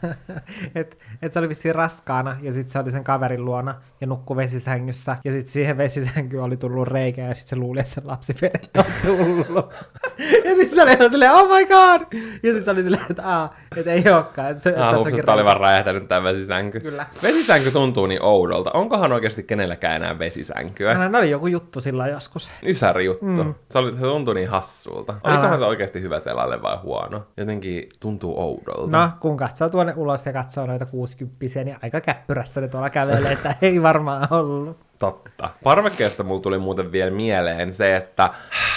[0.75, 4.37] että, että se oli vissiin raskaana ja sitten se oli sen kaverin luona ja nukkui
[4.37, 5.17] vesisängyssä.
[5.25, 8.37] Ja sitten siihen vesisänkyyn oli tullut reikä ja sitten se luuli, että se lapsi
[8.77, 9.75] on tullut.
[10.45, 12.01] ja sitten se oli ihan silleen, oh my god!
[12.43, 14.51] Ja sitten se oli silleen, että, Aa, että ei olekaan.
[14.51, 16.81] Että se, Ah, että oli reikä." vaan räjähtänyt tää vesisänky.
[16.81, 17.07] Kyllä.
[17.23, 18.71] Vesisänky tuntuu niin oudolta.
[18.75, 21.09] Onkohan oikeasti kenelläkään enää vesisänkyä?
[21.09, 22.51] No, oli joku juttu sillä joskus.
[22.67, 23.45] Ysäri juttu.
[23.45, 23.55] Mm.
[23.71, 25.15] Se, oli, se tuntui niin hassulta.
[25.25, 25.59] Olikohan Älä.
[25.59, 27.27] se oikeasti hyvä selalle vai huono?
[27.37, 28.99] Jotenkin tuntuu oudolta.
[28.99, 33.33] No, kun katsoo tuonne ulos ja katsoo noita 60 niin aika käppyrässä ne tuolla kävelee,
[33.33, 34.77] että ei varmaan ollut.
[34.99, 35.51] Totta.
[35.65, 38.31] Parvekkeesta mulla tuli muuten vielä mieleen se, että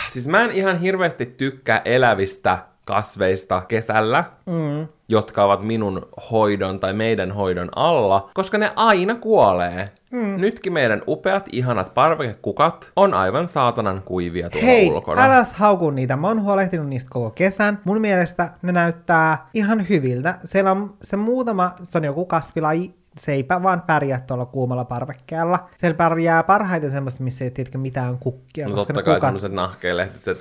[0.10, 4.88] siis mä en ihan hirveästi tykkää elävistä kasveista kesällä, mm.
[5.10, 9.90] Jotka ovat minun hoidon tai meidän hoidon alla, koska ne aina kuolee.
[10.12, 10.42] Mm.
[10.42, 15.22] Nytkin meidän upeat, ihanat parvekekukat on aivan saatanan kuivia tuolla Hei, ulkona.
[15.24, 16.16] älä hauku niitä.
[16.16, 17.80] Mä oon huolehtinut niistä koko kesän.
[17.84, 20.38] Mun mielestä ne näyttää ihan hyviltä.
[20.44, 25.68] Siellä on se muutama, se on joku kasvilaji, se ei vaan pärjää tuolla kuumalla parvekkeella.
[25.76, 28.68] Siellä pärjää parhaiten semmoista, missä ei tiedätkö mitään kukkia.
[28.68, 30.38] No koska totta kai kukat- semmoiset nahkeelehtiset,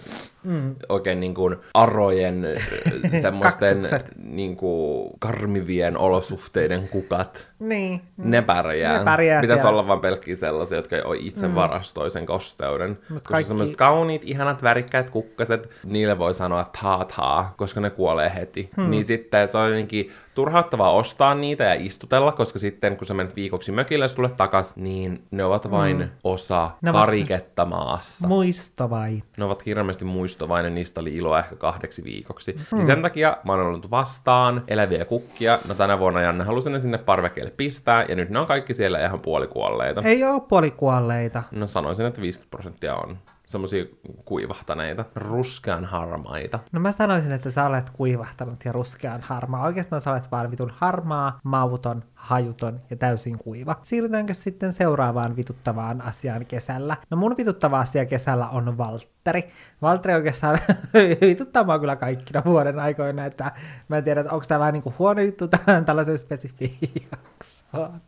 [0.47, 0.75] mm.
[0.89, 2.47] oikein niin kuin arojen,
[3.23, 3.83] semmoisten
[4.25, 7.49] niin kuin karmivien olosuhteiden kukat.
[7.59, 8.01] Niin.
[8.17, 8.99] Ne pärjää.
[8.99, 9.79] Ne pärjää Pitäisi siellä.
[9.79, 11.55] olla vain pelkkiä sellaisia, jotka jo itse mm.
[11.55, 12.91] varastoi sen kosteuden.
[12.91, 17.91] Mut koska kaikki- semmoiset kauniit, ihanat, värikkäät kukkaset, niille voi sanoa taa taa, koska ne
[17.91, 18.71] kuolee heti.
[18.77, 18.91] Hmm.
[18.91, 23.37] Niin sitten se on jotenkin turhauttavaa ostaa niitä ja istutella, koska sitten kun sä menet
[23.37, 26.09] viikoksi mökille ja sulle takas, niin ne ovat vain hmm.
[26.25, 28.27] osa Ne ovat- kariketta maassa.
[28.29, 29.23] Muisto vai?
[29.37, 30.05] Ne ovat hirveästi
[30.37, 32.53] muistovainen, niistä oli iloa ehkä kahdeksi viikoksi.
[32.53, 32.79] Hmm.
[32.79, 35.59] Niin sen takia mä oon ollut vastaan eläviä kukkia.
[35.69, 39.05] No tänä vuonna Janne halusi ne sinne parvekkeelle pistää, ja nyt ne on kaikki siellä
[39.05, 40.01] ihan puolikuolleita.
[40.05, 41.43] Ei oo puolikuolleita.
[41.51, 43.19] No sanoisin, että 50 prosenttia on
[43.57, 43.85] semmosia
[44.25, 46.59] kuivahtaneita, ruskean harmaita.
[46.73, 49.65] No mä sanoisin, että sä olet kuivahtanut ja ruskean harmaa.
[49.65, 53.81] Oikeastaan sä olet vaan vitun harmaa, mauton, hajuton ja täysin kuiva.
[53.83, 56.97] Siirrytäänkö sitten seuraavaan vituttavaan asiaan kesällä?
[57.11, 59.51] No mun vituttava asia kesällä on Valtteri.
[59.83, 60.59] Valtteri oikeastaan
[61.21, 63.53] vituttaa mua kyllä kaikkina vuoden aikoina, että
[63.89, 68.01] mä en tiedä, että onko tämä vähän niin kuin huono juttu tähän tällaisen spesifiin jaksoon.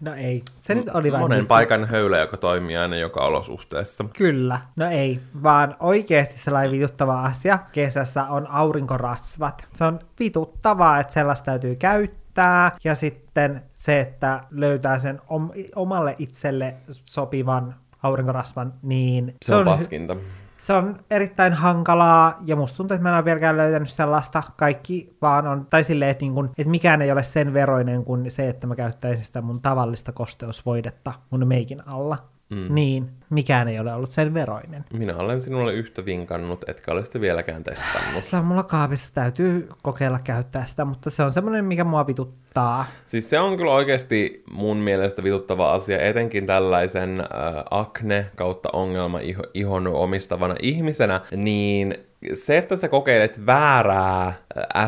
[0.00, 1.48] No ei, se nyt oli vain Monen vitsi.
[1.48, 4.04] paikan höylä, joka toimii aina joka olosuhteessa.
[4.16, 4.60] Kyllä.
[4.76, 9.66] No ei, vaan oikeasti sellainen vituttava asia kesässä on aurinkorasvat.
[9.74, 12.72] Se on vituttavaa, että sellaista täytyy käyttää.
[12.84, 19.58] Ja sitten se, että löytää sen om- omalle itselle sopivan aurinkorasvan, niin Se, se on,
[19.58, 20.16] on paskinta.
[20.58, 24.42] Se on erittäin hankalaa, ja musta tuntuu, että mä en ole vieläkään löytänyt sellaista.
[24.56, 28.30] Kaikki vaan on, tai silleen, että, niin kun, että mikään ei ole sen veroinen kuin
[28.30, 32.18] se, että mä käyttäisin sitä mun tavallista kosteusvoidetta mun meikin alla.
[32.50, 32.74] Mm.
[32.74, 34.84] Niin, mikään ei ole ollut sen veroinen.
[34.92, 38.24] Minä olen sinulle yhtä vinkannut, etkä ole sitä vieläkään testannut.
[38.24, 42.84] Se on mulla kaapissa, täytyy kokeilla käyttää sitä, mutta se on semmoinen, mikä mua vituttaa.
[43.06, 47.26] Siis se on kyllä oikeasti mun mielestä vituttava asia, etenkin tällaisen äh,
[47.70, 49.18] akne kautta ongelma
[49.54, 51.94] ihon omistavana ihmisenä, niin
[52.32, 54.34] se, että sä kokeilet väärää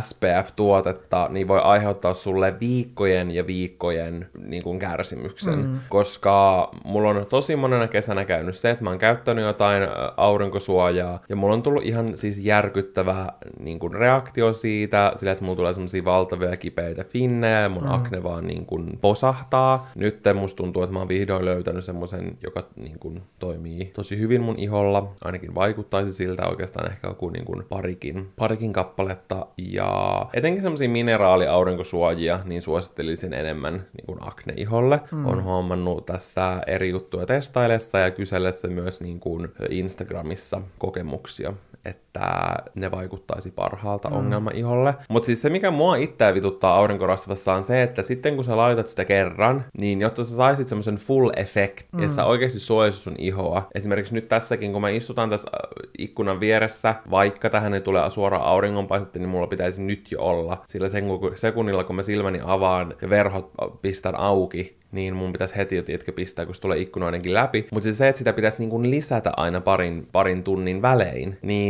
[0.01, 5.59] SPF-tuotetta, niin voi aiheuttaa sulle viikkojen ja viikkojen niin kuin kärsimyksen.
[5.59, 5.79] Mm.
[5.89, 9.83] Koska mulla on tosi monena kesänä käynyt se, että mä oon käyttänyt jotain
[10.17, 13.27] aurinkosuojaa, ja mulla on tullut ihan siis järkyttävä
[13.61, 17.91] niin kuin reaktio siitä, sillä että mulla tulee semmosia valtavia kipeitä finnejä, ja mun mm.
[17.91, 19.87] akne vaan niin kuin posahtaa.
[19.95, 24.41] Nyt musta tuntuu, että mä oon vihdoin löytänyt semmoisen, joka niin kuin toimii tosi hyvin
[24.41, 29.47] mun iholla, ainakin vaikuttaisi siltä oikeastaan ehkä joku niin kuin parikin, parikin kappaletta.
[29.69, 35.01] Ja etenkin semmoisia mineraaliaurinkosuojia, niin suosittelisin enemmän niin kuin akne-iholle.
[35.13, 35.27] Mm.
[35.27, 41.53] On huomannut tässä eri juttuja testailessa ja kysellessä myös niin kuin Instagramissa kokemuksia
[41.85, 44.17] että ne vaikuttaisi parhaalta mm.
[44.17, 44.95] ongelmaiholle.
[45.09, 48.89] Mutta siis se, mikä mua itseä vituttaa aurinkorasvassa on se, että sitten kun sä laitat
[48.89, 52.03] sitä kerran, niin jotta sä saisit semmoisen full effect, mm.
[52.03, 53.69] ja sä oikeasti suojaisit sun ihoa.
[53.75, 58.45] Esimerkiksi nyt tässäkin, kun mä istutaan tässä äh, ikkunan vieressä, vaikka tähän ei tule suoraan
[58.45, 60.63] auringonpaistetta, niin mulla pitäisi nyt jo olla.
[60.67, 63.51] Sillä sen sekunnilla, kun mä silmäni avaan ja verhot
[63.83, 67.67] pistän auki, niin mun pitäisi heti jo, tiedätkö, pistää, kun se tulee ikkunoidenkin läpi.
[67.73, 71.70] Mutta siis se, että sitä pitäisi niin lisätä aina parin, parin tunnin välein, niin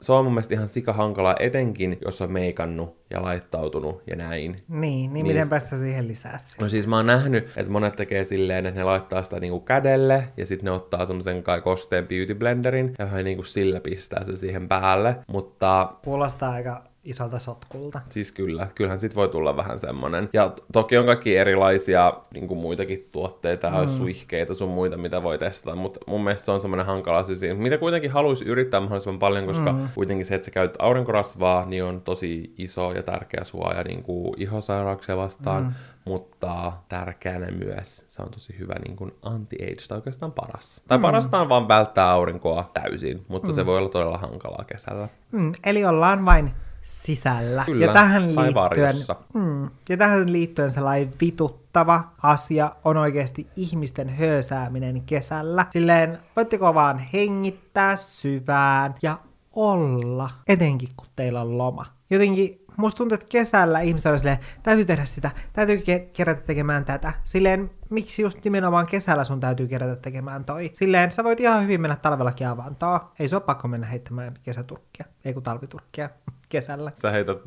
[0.00, 4.52] se on mun mielestä ihan sika hankalaa, etenkin jos on meikannut ja laittautunut ja näin.
[4.52, 6.36] Niin, niin, niin miten päästä siihen lisää?
[6.60, 10.24] No siis mä oon nähnyt, että monet tekee silleen, että ne laittaa sitä niinku kädelle
[10.36, 14.36] ja sitten ne ottaa semmoisen kai kosteen beauty blenderin ja vähän niinku sillä pistää se
[14.36, 15.92] siihen päälle, mutta...
[16.04, 18.00] Kuulostaa aika isolta sotkulta.
[18.08, 20.28] Siis kyllä, kyllähän sit voi tulla vähän semmonen.
[20.32, 23.88] Ja toki on kaikki erilaisia niin kuin muitakin tuotteita, mm.
[23.88, 27.54] suihkeita sun muita, mitä voi testata, mutta mun mielestä se on semmoinen hankala siinä.
[27.54, 29.88] Mitä kuitenkin haluaisi yrittää mahdollisimman paljon, koska mm.
[29.94, 34.34] kuitenkin se, että sä käytät aurinkorasvaa, niin on tosi iso ja tärkeä suoja niin kuin
[34.36, 35.62] ihosairauksia vastaan.
[35.62, 35.72] Mm
[36.08, 40.82] mutta tärkeänä myös se on tosi hyvä niin kuin anti-age, tai oikeastaan paras.
[40.88, 41.02] Tai mm.
[41.02, 43.54] parasta on vaan välttää aurinkoa täysin, mutta mm.
[43.54, 45.08] se voi olla todella hankalaa kesällä.
[45.32, 46.50] Mm, eli ollaan vain
[46.88, 47.64] sisällä.
[47.66, 48.94] Kyllä, ja tähän liittyen,
[49.34, 55.66] mm, ja tähän liittyen sellainen vituttava asia on oikeasti ihmisten höösääminen kesällä.
[55.70, 59.18] Silleen, voitteko vaan hengittää syvään ja
[59.52, 61.86] olla, etenkin kun teillä on loma.
[62.10, 66.84] Jotenkin musta tuntuu, että kesällä ihmiset on silleen, täytyy tehdä sitä, täytyy ke- kerätä tekemään
[66.84, 67.12] tätä.
[67.24, 70.70] Silleen, miksi just nimenomaan kesällä sun täytyy kerätä tekemään toi?
[70.74, 73.00] Silleen, sä voit ihan hyvin mennä talvellakin avantoon.
[73.18, 76.10] Ei se ole pakko mennä heittämään kesäturkkia, ei kun talviturkkia
[76.48, 76.92] kesällä.
[76.94, 77.38] Sä heität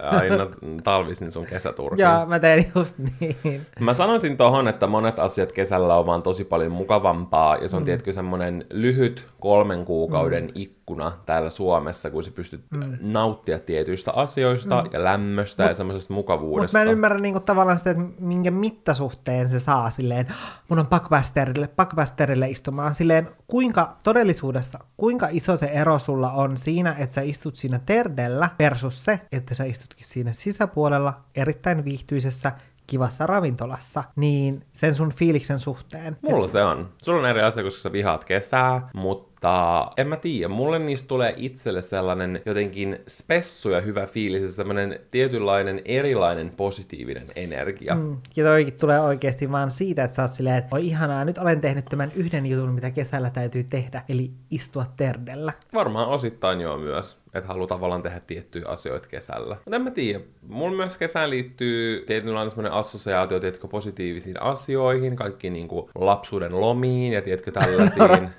[0.00, 0.46] aina
[0.84, 2.02] talvisin sun kesäturkin.
[2.02, 3.66] Joo, mä teen just niin.
[3.80, 7.82] Mä sanoisin tohon, että monet asiat kesällä on vaan tosi paljon mukavampaa, ja se on
[7.82, 7.84] mm.
[7.84, 10.50] tietenkin semmoinen lyhyt kolmen kuukauden mm.
[10.54, 12.96] ikkuna täällä Suomessa, kun sä pystyt mm.
[13.00, 14.90] nauttia tietyistä asioista mm.
[14.92, 16.78] ja lämmöstä mut, ja semmoisesta mukavuudesta.
[16.78, 20.26] Mutta mä en ymmärrä niinku tavallaan sitä, että minkä mittasuhteen se saa silleen,
[20.68, 26.94] mun on pakvästerille, pakvästerille istumaan, silleen kuinka todellisuudessa, kuinka iso se ero sulla on siinä,
[26.98, 32.52] että sä istut siinä terdellä versus se, että sä istutkin siinä sisäpuolella erittäin viihtyisessä
[32.86, 36.16] kivassa ravintolassa, niin sen sun fiiliksen suhteen.
[36.22, 36.88] Mulla se on.
[37.02, 41.08] Sulla on eri asia, koska sä vihaat kesää, mutta mutta en mä tiedä, mulle niistä
[41.08, 47.94] tulee itselle sellainen jotenkin spessu ja hyvä fiilis sellainen tietynlainen erilainen positiivinen energia.
[47.94, 51.38] Mm, ja toikin tulee oikeasti vaan siitä, että sä oot silleen, että oi ihanaa, nyt
[51.38, 55.52] olen tehnyt tämän yhden jutun, mitä kesällä täytyy tehdä, eli istua terdellä.
[55.74, 59.54] Varmaan osittain joo myös, että haluaa tavallaan tehdä tiettyjä asioita kesällä.
[59.54, 65.50] Mutta en mä tiedä, mulla myös kesään liittyy tietynlainen semmoinen assosiaatio, tiedätkö, positiivisiin asioihin, kaikki
[65.50, 68.30] niin kuin lapsuuden lomiin ja tiedätkö tällaisiin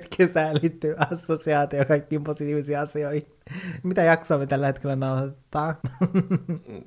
[0.00, 3.22] että kesään liittyy assosiaatio kaikkiin positiivisiin asioihin.
[3.82, 5.80] Mitä jaksoa me tällä hetkellä nauhoittaa?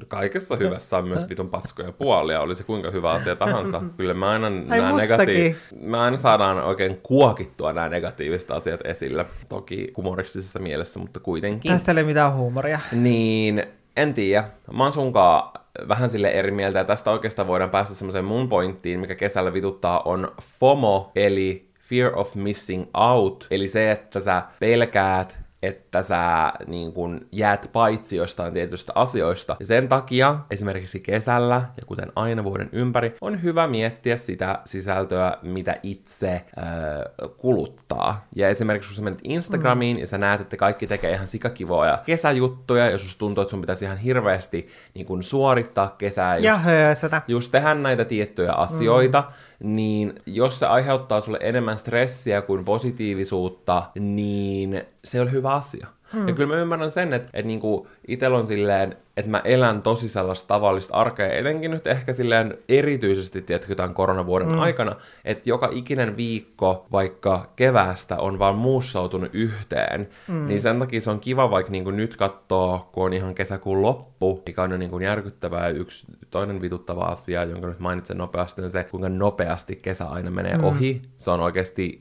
[0.07, 3.81] Kaikessa hyvässä on myös vitun paskoja puolia, oli se kuinka hyvä asia tahansa.
[3.97, 9.25] Kyllä mä aina, nämä negati- me aina saadaan oikein kuokittua nämä negatiiviset asiat esille.
[9.49, 11.71] Toki humoristisessa mielessä, mutta kuitenkin.
[11.71, 12.79] Tästä ei ole mitään huumoria.
[12.91, 13.63] Niin,
[13.97, 14.43] en tiedä.
[14.73, 18.99] Mä oon sunkaan vähän sille eri mieltä, ja tästä oikeastaan voidaan päästä semmoiseen mun pointtiin,
[18.99, 25.43] mikä kesällä vituttaa, on FOMO, eli fear of missing out, eli se, että sä pelkäät
[25.63, 29.55] että sä niin kun, jäät paitsi jostain tietystä asioista.
[29.59, 35.37] Ja sen takia esimerkiksi kesällä, ja kuten aina vuoden ympäri, on hyvä miettiä sitä sisältöä,
[35.41, 38.27] mitä itse öö, kuluttaa.
[38.35, 39.99] Ja esimerkiksi kun sä menet Instagramiin mm.
[39.99, 43.85] ja sä näet, että kaikki tekee ihan sikakivoja kesäjuttuja, ja jos tuntuu, että sun pitäisi
[43.85, 46.37] ihan hirveästi niin kun, suorittaa kesää.
[46.37, 47.21] Ja höösätä.
[47.27, 49.33] Just tehdä näitä tiettyjä asioita, mm.
[49.63, 55.87] Niin jos se aiheuttaa sulle enemmän stressiä kuin positiivisuutta, niin se on hyvä asia.
[56.13, 56.27] Mm.
[56.27, 60.09] Ja kyllä mä ymmärrän sen, että, että niinku itsellä on silleen, että mä elän tosi
[60.09, 64.59] sellaista tavallista arkea, etenkin nyt ehkä silleen erityisesti, tiedätkö, tämän koronavuoden mm.
[64.59, 64.95] aikana,
[65.25, 70.47] että joka ikinen viikko vaikka keväästä on vaan muussautunut yhteen, mm.
[70.47, 74.43] niin sen takia se on kiva vaikka niinku nyt katsoa, kun on ihan kesäkuun loppu,
[74.47, 78.83] mikä on jo niinku järkyttävää yksi toinen vituttava asia, jonka nyt mainitsen nopeasti, on se,
[78.83, 80.63] kuinka nopeasti kesä aina menee mm.
[80.63, 81.01] ohi.
[81.17, 81.99] Se on oikeasti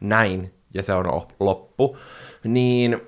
[0.00, 1.96] näin ja se on loppu.
[2.44, 3.00] Niin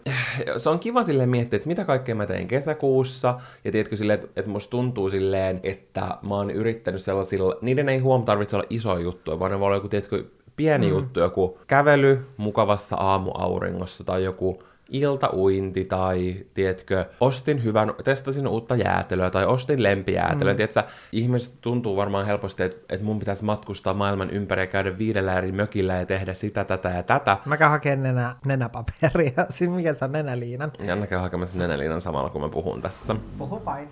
[0.57, 4.29] se on kiva silleen miettiä, että mitä kaikkea mä tein kesäkuussa, ja tiedätkö silleen, että,
[4.37, 8.99] että musta tuntuu silleen, että mä oon yrittänyt sellaisilla, niiden ei huom tarvitse olla iso
[8.99, 10.25] juttu, vaan ne voi olla joku, tiedätkö,
[10.57, 10.93] pieni mm.
[10.93, 19.31] juttu, joku kävely mukavassa aamuauringossa tai joku iltauinti tai, tiedätkö, ostin hyvän, testasin uutta jäätelöä
[19.31, 20.53] tai ostin lempijäätelöä.
[20.53, 20.57] Mm.
[20.57, 25.39] Tiedätkö, ihmiset tuntuu varmaan helposti, että, että mun pitäisi matkustaa maailman ympäri ja käydä viidellä
[25.39, 27.37] eri mökillä ja tehdä sitä, tätä ja tätä.
[27.45, 29.47] Mä käyn hakemaan nenä, nenäpaperia.
[29.49, 30.73] Siis mikä se on nenäliinan?
[30.85, 33.17] Ja mä käyn hakemassa nenäliinan samalla, kun mä puhun tässä.
[33.39, 33.89] Puhu vain.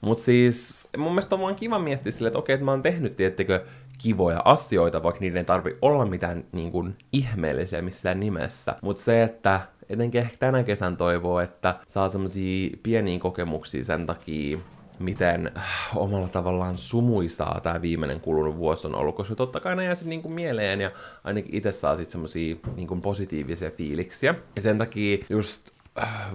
[0.00, 3.16] Mutta siis mun mielestä on vaan kiva miettiä sille, että okei, että mä oon tehnyt,
[3.16, 3.64] tiettekö,
[3.98, 8.76] kivoja asioita, vaikka niiden ei tarvi olla mitään niin kuin, ihmeellisiä missään nimessä.
[8.82, 14.58] Mutta se, että etenkin ehkä tänä kesän toivoo, että saa semmosia pieniä kokemuksia sen takia,
[14.98, 19.84] miten äh, omalla tavallaan sumuisaa tämä viimeinen kulunut vuosi on ollut, koska totta kai ne
[19.84, 20.90] jää sitten niinku mieleen ja
[21.24, 24.34] ainakin itse saa sitten semmosia niinku positiivisia fiiliksiä.
[24.56, 25.75] Ja sen takia just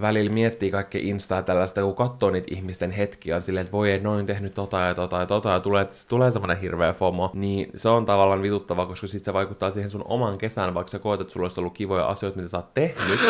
[0.00, 3.98] välillä miettii kaikki Instaa tällaista, kun katsoo niitä ihmisten hetkiä, on silleen, että voi ei,
[3.98, 7.88] noin tehnyt tota ja tota ja tota, ja tulee, tulee semmoinen hirveä FOMO, niin se
[7.88, 11.32] on tavallaan vituttava, koska sitten se vaikuttaa siihen sun oman kesään, vaikka sä koet, että
[11.32, 13.20] sulla olisi ollut kivoja asioita, mitä sä oot tehnyt.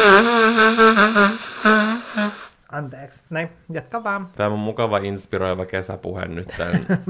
[2.73, 3.21] Anteeksi.
[3.31, 4.29] Näin, jatka vaan.
[4.37, 6.49] Tämä on mukava inspiroiva kesäpuhe nyt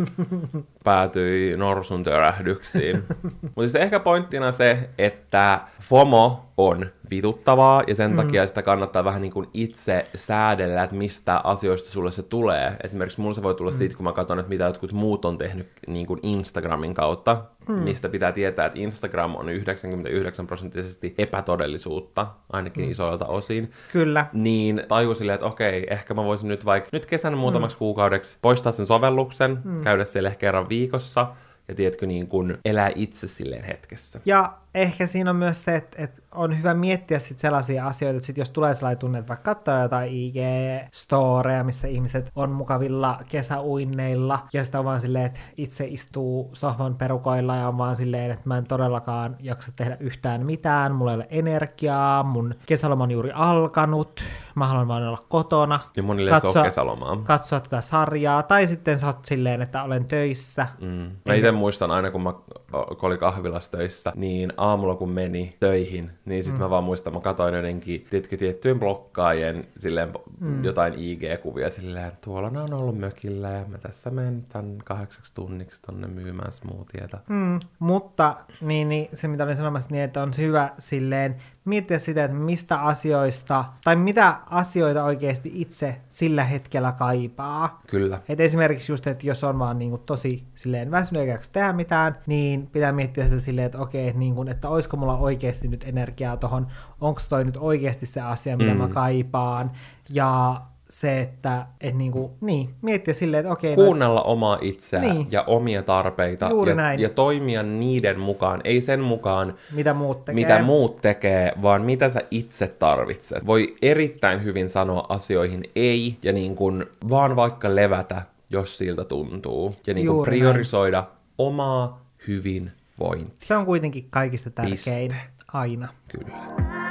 [0.84, 3.02] päätyi norsun törähdyksiin.
[3.42, 8.16] Mutta siis ehkä pointtina se, että FOMO on vituttavaa, ja sen mm.
[8.16, 12.76] takia sitä kannattaa vähän niin kuin itse säädellä, että mistä asioista sulle se tulee.
[12.84, 13.76] Esimerkiksi mulle se voi tulla mm.
[13.76, 17.74] siitä, kun mä katson, että mitä jotkut muut on tehnyt niin kuin Instagramin kautta, mm.
[17.74, 22.90] mistä pitää tietää, että Instagram on 99 prosenttisesti epätodellisuutta, ainakin mm.
[22.90, 23.72] isoilta osin.
[23.92, 24.26] Kyllä.
[24.32, 27.78] Niin taju silleen, että okei, ehkä mä voisin nyt vaikka nyt kesän muutamaksi mm.
[27.78, 29.80] kuukaudeksi poistaa sen sovelluksen, mm.
[29.80, 31.26] käydä siellä ehkä kerran viikossa,
[31.68, 34.20] ja tiedätkö, niin kuin elää itse silleen hetkessä.
[34.24, 38.26] Ja ehkä siinä on myös se, että, että on hyvä miettiä sit sellaisia asioita, että
[38.26, 44.38] sit jos tulee sellainen tunne, että vaikka katsoo jotain IG-storeja, missä ihmiset on mukavilla kesäuinneilla,
[44.52, 48.48] ja sitä on vaan silleen, että itse istuu sohvan perukoilla ja on vaan silleen, että
[48.48, 53.30] mä en todellakaan jaksa tehdä yhtään mitään, mulla ei ole energiaa, mun kesäloma on juuri
[53.34, 54.20] alkanut,
[54.54, 55.80] mä haluan vaan olla kotona.
[55.96, 57.16] Ja monille katsoa, se on kesälomaa.
[57.16, 60.66] Katsoa tätä sarjaa, tai sitten sä oot silleen, että olen töissä.
[60.80, 61.10] Mm.
[61.24, 62.32] Mä itse muistan aina, kun mä
[62.72, 66.64] kun oli kahvilassa töissä, niin aamulla kun meni töihin, niin sitten mm.
[66.64, 70.64] mä vaan muistan, mä katsoin jotenkin tietkö, tiettyjen blokkaajien silleen mm.
[70.64, 75.82] jotain IG-kuvia silleen, tuolla ne on ollut mökillä ja mä tässä menen tämän kahdeksaksi tunniksi
[75.82, 77.18] tonne myymään smoothieta.
[77.28, 77.60] Mm.
[77.78, 82.24] Mutta niin, niin, se mitä olin sanomassa, niin että on se hyvä silleen miettiä sitä,
[82.24, 87.82] että mistä asioista, tai mitä asioita oikeasti itse sillä hetkellä kaipaa.
[87.86, 88.20] Kyllä.
[88.28, 92.18] Et esimerkiksi just, että jos on vaan niin kuin tosi silleen väsynyt eikä tehdä mitään,
[92.26, 95.84] niin pitää miettiä sitä silleen, että okei, että, niin kuin, että olisiko mulla oikeasti nyt
[95.84, 96.66] energiaa tohon,
[97.00, 98.78] onko toi nyt oikeasti se asia, mitä mm.
[98.78, 99.70] mä kaipaan,
[100.10, 100.60] ja
[100.92, 103.74] se, että et niinku, niin, miettiä silleen, että okei.
[103.74, 105.26] Kuunnella no, omaa itseä niin.
[105.30, 107.00] ja omia tarpeita Juuri ja, näin.
[107.00, 110.34] ja toimia niiden mukaan, ei sen mukaan, mitä muut tekee.
[110.34, 113.46] mitä muut tekee, vaan mitä sä itse tarvitset.
[113.46, 119.76] Voi erittäin hyvin sanoa asioihin ei ja niin kuin vaan vaikka levätä, jos siltä tuntuu.
[119.86, 121.12] Ja niin kuin priorisoida näin.
[121.38, 123.36] omaa hyvinvointia.
[123.42, 125.14] Se on kuitenkin kaikista tärkein Piste.
[125.52, 125.88] aina.
[126.08, 126.81] Kyllä.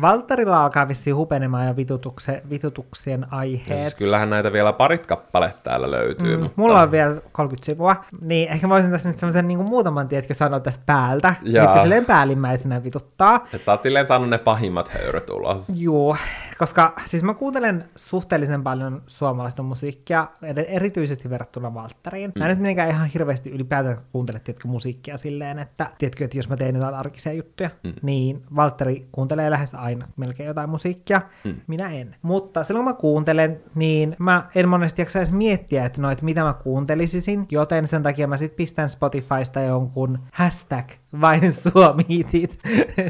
[0.00, 3.80] Valtterilla alkaa vissiin hupenemaan jo vitutukse, vitutuksien Ja aiheet.
[3.80, 6.36] siis kyllähän näitä vielä parit kappaletta täällä löytyy.
[6.36, 6.60] Mm, mutta...
[6.60, 10.60] Mulla on vielä 30 sivua, niin ehkä voisin tässä nyt semmoisen niin muutaman, tiedätkö, sanoa
[10.60, 11.66] tästä päältä, Jaa.
[11.66, 13.46] mitkä silleen päällimmäisenä vituttaa.
[13.54, 15.72] Et sä oot silleen saanut ne pahimmat höyryt ulos.
[15.76, 16.16] Joo,
[16.58, 20.26] koska siis mä kuuntelen suhteellisen paljon suomalaista musiikkia,
[20.68, 22.32] erityisesti verrattuna Valtteriin.
[22.38, 26.48] Mä en nyt mitenkään ihan hirveästi ylipäätään kuuntele, tiedätkö, musiikkia silleen, että tiedätkö, että jos
[26.48, 27.92] mä teen jotain arkisia juttuja, mm.
[28.02, 31.22] niin Valtteri kuuntelee lähes aina melkein jotain musiikkia.
[31.44, 31.54] Mm.
[31.66, 32.16] Minä en.
[32.22, 36.24] Mutta silloin kun mä kuuntelen, niin mä en monesti jaksa edes miettiä, että no, että
[36.24, 40.86] mitä mä kuuntelisisin, joten sen takia mä sit pistän Spotifysta jonkun hashtag
[41.20, 42.58] vain suomiitit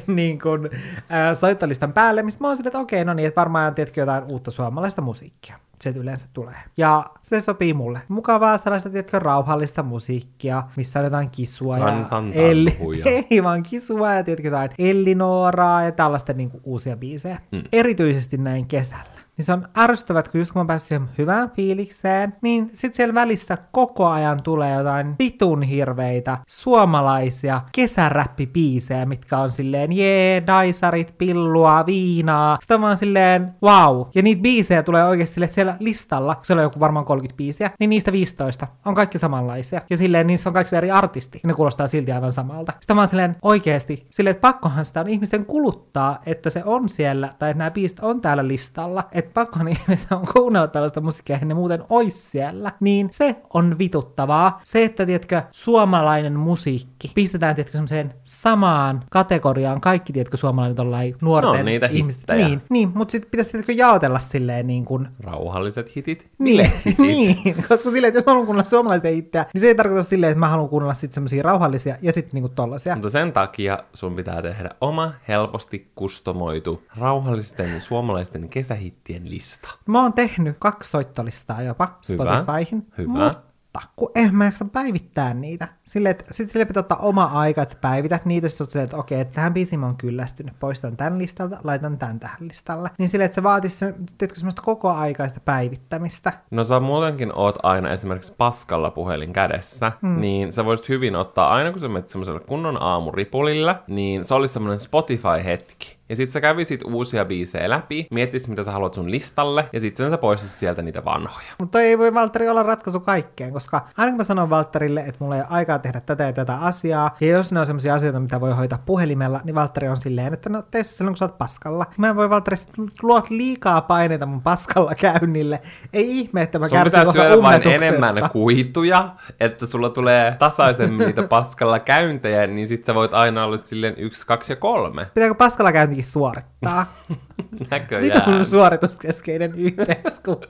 [0.06, 0.70] niin kuin,
[1.08, 4.24] ää, soittolistan päälle, mistä mä oon silleen, että okei, no niin, että varmaan tiedätkö jotain
[4.24, 5.58] uutta suomalaista musiikkia.
[5.80, 6.54] Se yleensä tulee.
[6.76, 8.00] Ja se sopii mulle.
[8.08, 11.84] Mukavaa sellaista, tiedätkö, rauhallista musiikkia, missä on jotain kisua ja...
[12.32, 12.76] Elli...
[13.30, 17.40] Ei vaan kisua ja tiedätkö jotain Ellinooraa ja tällaista niin kuin, uusia biisejä.
[17.52, 17.62] Mm.
[17.72, 19.17] Erityisesti näin kesällä.
[19.38, 22.94] Niin se on ärsyttävää, että kun just kun mä päässyt siihen hyvään fiilikseen, niin sit
[22.94, 31.14] siellä välissä koko ajan tulee jotain vitun hirveitä suomalaisia kesäräppibiisejä, mitkä on silleen jee, daisarit,
[31.18, 32.58] pillua, viinaa.
[32.70, 34.06] On vaan silleen wow.
[34.14, 37.70] Ja niitä biisejä tulee oikeasti että siellä listalla, kun siellä on joku varmaan 30 biisiä,
[37.80, 39.80] niin niistä 15 on kaikki samanlaisia.
[39.90, 41.40] Ja silleen niissä on kaikki eri artisti.
[41.42, 42.72] Ja ne kuulostaa silti aivan samalta.
[42.94, 47.34] Mä oon silleen oikeasti, silleen, että pakkohan sitä on ihmisten kuluttaa, että se on siellä,
[47.38, 49.08] tai että nämä biisit on täällä listalla.
[49.12, 52.72] Että pakkohan ihmisen on kuunnella tällaista musiikkia, ja ne muuten ois siellä.
[52.80, 54.60] Niin se on vituttavaa.
[54.64, 61.52] Se, että tiedätkö, suomalainen musiikki pistetään, tiedätkö, semmoiseen samaan kategoriaan kaikki, tiedätkö, suomalainen tollain nuorten
[61.52, 62.20] No, niitä ihmiset.
[62.20, 62.48] hittejä.
[62.48, 66.28] Niin, niin mutta sitten pitäisi tiedätkö, jaotella silleen niin kuin Rauhalliset hitit.
[66.38, 70.02] niin, niin, koska silleen, että jos mä haluan kuunnella suomalaisia itseä, niin se ei tarkoita
[70.02, 72.94] silleen, että mä haluan kuunnella sitten semmoisia rauhallisia ja sitten niinku tollasia.
[72.94, 79.68] Mutta sen takia sun pitää tehdä oma, helposti kustomoitu, rauhallisten suomalaisten kesähittien lista.
[79.86, 83.12] Mä oon tehnyt kaksi soittolistaa jopa Hyvä, Spotifyhin, hyvä.
[83.12, 85.68] mutta kun en mä jaksa päivittää niitä.
[85.88, 88.96] Silleen, että sit sille pitää ottaa oma aika, että sä päivität niitä, sit silleen, että
[88.96, 92.90] okei, että tähän biisiin mä oon kyllästynyt, poistan tämän listalta, laitan tämän tähän listalle.
[92.98, 96.32] Niin silleen, että se vaatisi se, tiedätkö, semmoista koko aikaista päivittämistä.
[96.50, 100.20] No sä muutenkin oot aina esimerkiksi paskalla puhelin kädessä, mm.
[100.20, 104.52] niin sä voisit hyvin ottaa, aina kun sä menet semmoiselle kunnon aamuripulille, niin se olisi
[104.52, 105.98] semmoinen Spotify-hetki.
[106.08, 110.10] Ja sit sä kävisit uusia biisejä läpi, miettisit mitä sä haluat sun listalle, ja sitten
[110.10, 111.46] sä poistisit sieltä niitä vanhoja.
[111.60, 115.36] Mutta ei voi Valtteri olla ratkaisu kaikkeen, koska aina kun mä sanon Valtterille, että mulla
[115.36, 118.40] ei ole aikaa tehdä tätä ja tätä asiaa, ja jos ne on sellaisia asioita, mitä
[118.40, 121.38] voi hoitaa puhelimella, niin Valtteri on silleen, että no tee se silloin, kun sä oot
[121.38, 121.86] paskalla.
[121.96, 122.56] Mä en voi Valtteri,
[123.02, 125.60] luot liikaa paineita mun paskalla käynnille.
[125.92, 129.08] Ei ihme, että mä Sun kärsin pitää syödä vain enemmän kuituja,
[129.40, 134.26] että sulla tulee tasaisemmin niitä paskalla käyntejä, niin sit sä voit aina olla silleen yksi,
[134.26, 135.06] kaksi ja kolme.
[135.14, 136.86] Pitääkö paskalla käyntikin suorittaa?
[137.70, 138.26] Näköjään.
[138.26, 140.48] Vitun suorituskeskeinen yhteiskunta.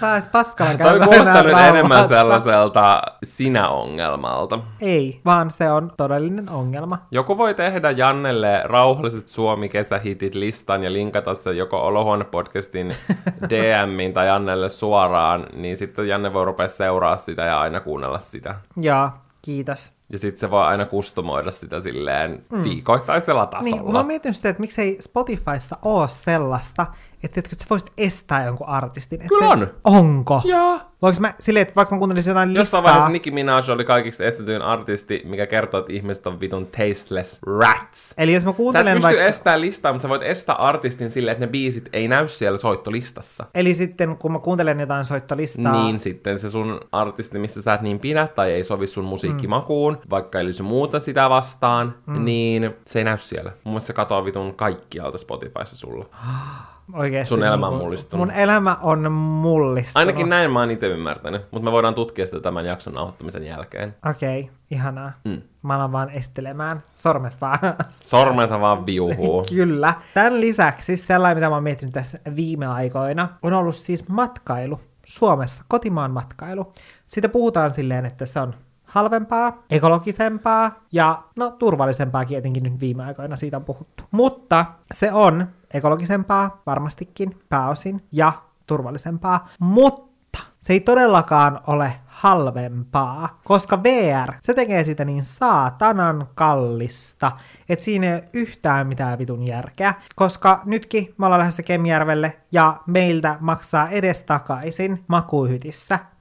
[0.00, 4.58] Sä paskalla Toi käydä kuulostaa nyt enemmän sellaiselta sinä-ongelmalta.
[4.80, 6.98] Ei, vaan se on todellinen ongelma.
[7.10, 12.94] Joku voi tehdä Jannelle rauhalliset Suomi-kesähitit listan ja linkata se joko Olohuone-podcastin
[13.50, 18.54] DMiin tai Jannelle suoraan, niin sitten Janne voi rupea seuraa sitä ja aina kuunnella sitä.
[18.76, 19.10] Joo,
[19.42, 19.92] kiitos.
[20.14, 23.76] Ja sitten se voi aina kustomoida sitä silleen viikoittaisella tasolla.
[23.76, 26.86] Niin, mä oon miettinyt sitä, että miksei Spotifyssa oo sellaista,
[27.24, 29.20] että, että sä voisit estää jonkun artistin.
[29.20, 29.70] Että Kyllä se, on.
[29.84, 30.42] Onko?
[30.44, 30.80] Joo.
[31.04, 32.60] Voinko mä silleen, että vaikka mä kuuntelisin jotain listaa...
[32.60, 37.40] Jossain vaiheessa Nicki Minaj oli kaikista estetyin artisti, mikä kertoo, että ihmiset on vitun tasteless
[37.60, 38.14] rats.
[38.18, 39.24] Eli jos mä Sä et kuuntelen pysty vaikka...
[39.24, 43.46] estää listaa, mutta sä voit estää artistin silleen, että ne biisit ei näy siellä soittolistassa.
[43.54, 45.84] Eli sitten kun mä kuuntelen jotain soittolistaa...
[45.84, 49.94] Niin sitten se sun artisti, mistä sä et niin pidä tai ei sovi sun musiikkimakuun,
[49.94, 50.10] mm.
[50.10, 52.24] vaikka ei olisi muuta sitä vastaan, mm.
[52.24, 53.50] niin se ei näy siellä.
[53.64, 56.06] Mun mielestä se katoaa vitun kaikkialta Spotifyssa sulla.
[56.92, 58.26] Oikeesti, Sun elämä on niinku- mullistunut.
[58.26, 59.96] Mun elämä on mullistunut.
[59.96, 63.94] Ainakin näin mä oon itse ymmärtänyt, mutta me voidaan tutkia sitä tämän jakson nauhoittamisen jälkeen.
[64.10, 65.12] Okei, okay, ihanaa.
[65.24, 65.42] Mm.
[65.62, 66.82] Mä alan vaan estelemään.
[66.94, 67.58] Sormet vaan.
[67.88, 69.44] Sormet vaan viuhuu.
[69.54, 69.94] Kyllä.
[70.14, 74.80] Tämän lisäksi sellainen, mitä mä oon miettinyt tässä viime aikoina, on ollut siis matkailu.
[75.06, 76.72] Suomessa, kotimaan matkailu.
[77.06, 78.54] Siitä puhutaan silleen, että se on
[78.94, 84.04] halvempaa, ekologisempaa ja no turvallisempaakin etenkin nyt viime aikoina siitä on puhuttu.
[84.10, 88.32] Mutta se on ekologisempaa varmastikin pääosin ja
[88.66, 97.32] turvallisempaa, mutta se ei todellakaan ole halvempaa, koska VR, se tekee sitä niin saatanan kallista,
[97.68, 102.76] että siinä ei ole yhtään mitään vitun järkeä, koska nytkin me ollaan lähdössä Kemijärvelle ja
[102.86, 105.04] meiltä maksaa edes takaisin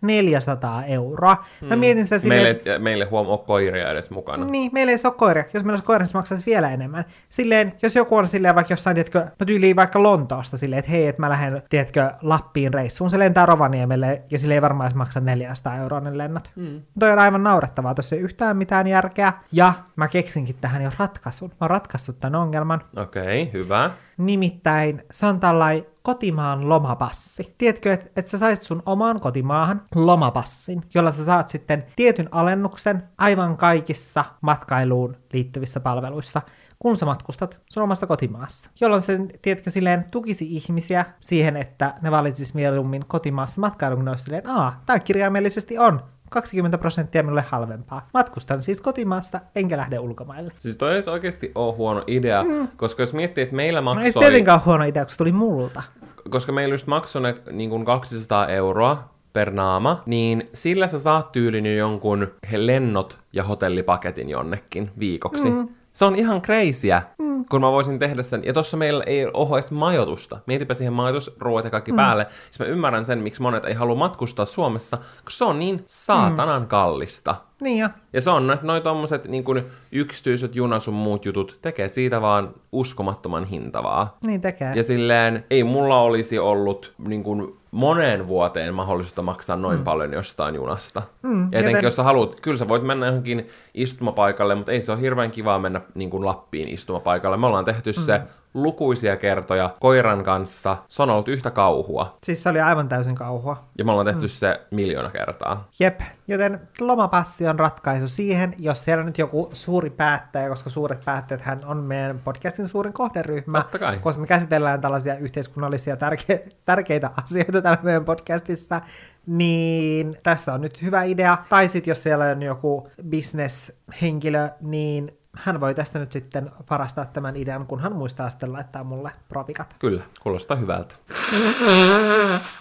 [0.03, 1.37] 400 euroa.
[1.61, 4.45] Mä mietin sitä silleen, Meille, ei- meille huom ole koiria edes mukana.
[4.45, 5.43] niin, meillä ei ole koiria.
[5.53, 7.05] Jos meillä olisi koira, niin se maksaisi vielä enemmän.
[7.29, 11.07] Silleen, jos joku on silleen vaikka jossain, tiedätkö, no tyyliin vaikka Lontoosta silleen, että hei,
[11.07, 15.19] että mä lähden, tiedätkö, Lappiin reissuun, se lentää Rovaniemelle ja sille ei varmaan edes maksa
[15.19, 16.51] 400 euroa ne lennot.
[16.55, 16.81] Mm.
[16.99, 19.33] Toi on aivan naurettavaa, tossa ei yhtään mitään järkeä.
[19.51, 21.49] Ja mä keksinkin tähän jo ratkaisun.
[21.49, 22.81] Mä oon ratkaissut tämän ongelman.
[22.97, 23.91] Okei, okay, hyvä.
[24.17, 27.55] Nimittäin se on tällainen kotimaan lomapassi.
[27.57, 33.03] Tiedätkö, että et sä saisit sun omaan kotimaahan lomapassin, jolla sä saat sitten tietyn alennuksen
[33.17, 36.41] aivan kaikissa matkailuun liittyvissä palveluissa,
[36.79, 38.69] kun sä matkustat sun omassa kotimaassa.
[38.81, 44.17] Jolloin se, tiedätkö, silleen tukisi ihmisiä siihen, että ne valitsis mieluummin kotimaassa matkailun, kun ne
[44.17, 48.07] silleen, aa, tää kirjaimellisesti on 20 prosenttia minulle halvempaa.
[48.13, 50.53] Matkustan siis kotimaasta, enkä lähde ulkomaille.
[50.57, 52.67] Siis toi ei oikeasti ole huono idea, mm.
[52.77, 55.31] koska jos miettii, että meillä No ei maksoi, tietenkään ole huono idea, kun se tuli
[55.31, 55.83] multa.
[56.29, 57.21] koska meillä just maksoi
[57.51, 63.17] niin kuin 200 euroa per naama, niin sillä sä saat tyylin jo jonkun he lennot
[63.33, 65.49] ja hotellipaketin jonnekin viikoksi.
[65.49, 65.67] Mm.
[65.93, 67.45] Se on ihan crazyä, mm.
[67.45, 68.43] kun mä voisin tehdä sen.
[68.45, 70.39] Ja tossa meillä ei ole edes majoitusta.
[70.47, 71.95] Mietipä siihen majoitus, ruoat ja kaikki mm.
[71.95, 72.27] päälle.
[72.43, 76.61] Siis mä ymmärrän sen, miksi monet ei halua matkustaa Suomessa, koska se on niin saatanan
[76.61, 76.67] mm.
[76.67, 77.35] kallista.
[77.63, 77.87] Niin jo.
[78.13, 82.21] Ja se on, että noi tommoset niin kuin yksityiset juna sun muut jutut tekee siitä
[82.21, 84.17] vaan uskomattoman hintavaa.
[84.25, 84.73] Niin tekee.
[84.75, 89.83] Ja silleen, ei mulla olisi ollut niin kuin moneen vuoteen mahdollisuutta maksaa noin mm.
[89.83, 91.01] paljon jostain junasta.
[91.23, 94.81] Mm, ja etenkin joten- jos sä haluat, kyllä sä voit mennä johonkin istumapaikalle, mutta ei
[94.81, 97.37] se ole hirveän kivaa mennä niin kuin Lappiin istumapaikalle.
[97.37, 98.01] Me ollaan tehty mm.
[98.01, 98.21] se
[98.53, 100.77] lukuisia kertoja koiran kanssa.
[100.87, 102.17] Se on ollut yhtä kauhua.
[102.23, 103.63] Siis se oli aivan täysin kauhua.
[103.77, 104.29] Ja me ollaan tehty mm.
[104.29, 105.67] se miljoona kertaa.
[105.79, 111.05] Jep, joten lomapassi on ratkaisu siihen, jos siellä on nyt joku suuri päättäjä, koska suuret
[111.05, 113.97] päättäjät hän on meidän podcastin suurin kohderyhmä, Totta kai.
[113.97, 118.81] koska me käsitellään tällaisia yhteiskunnallisia tärke- tärkeitä asioita täällä meidän podcastissa,
[119.25, 121.37] niin tässä on nyt hyvä idea.
[121.49, 127.35] Tai sitten jos siellä on joku bisneshenkilö, niin hän voi tästä nyt sitten varastaa tämän
[127.35, 129.75] idean, kun hän muistaa sitten laittaa mulle propikat.
[129.79, 130.95] Kyllä, kuulostaa hyvältä.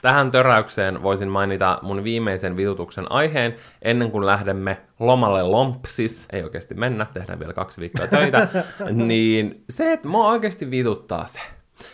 [0.02, 6.28] Tähän töräykseen voisin mainita mun viimeisen vitutuksen aiheen ennen kuin lähdemme lomalle lompsis.
[6.32, 8.48] Ei oikeasti mennä, tehdään vielä kaksi viikkoa töitä.
[9.06, 11.40] niin se, että mua oikeasti vituttaa se,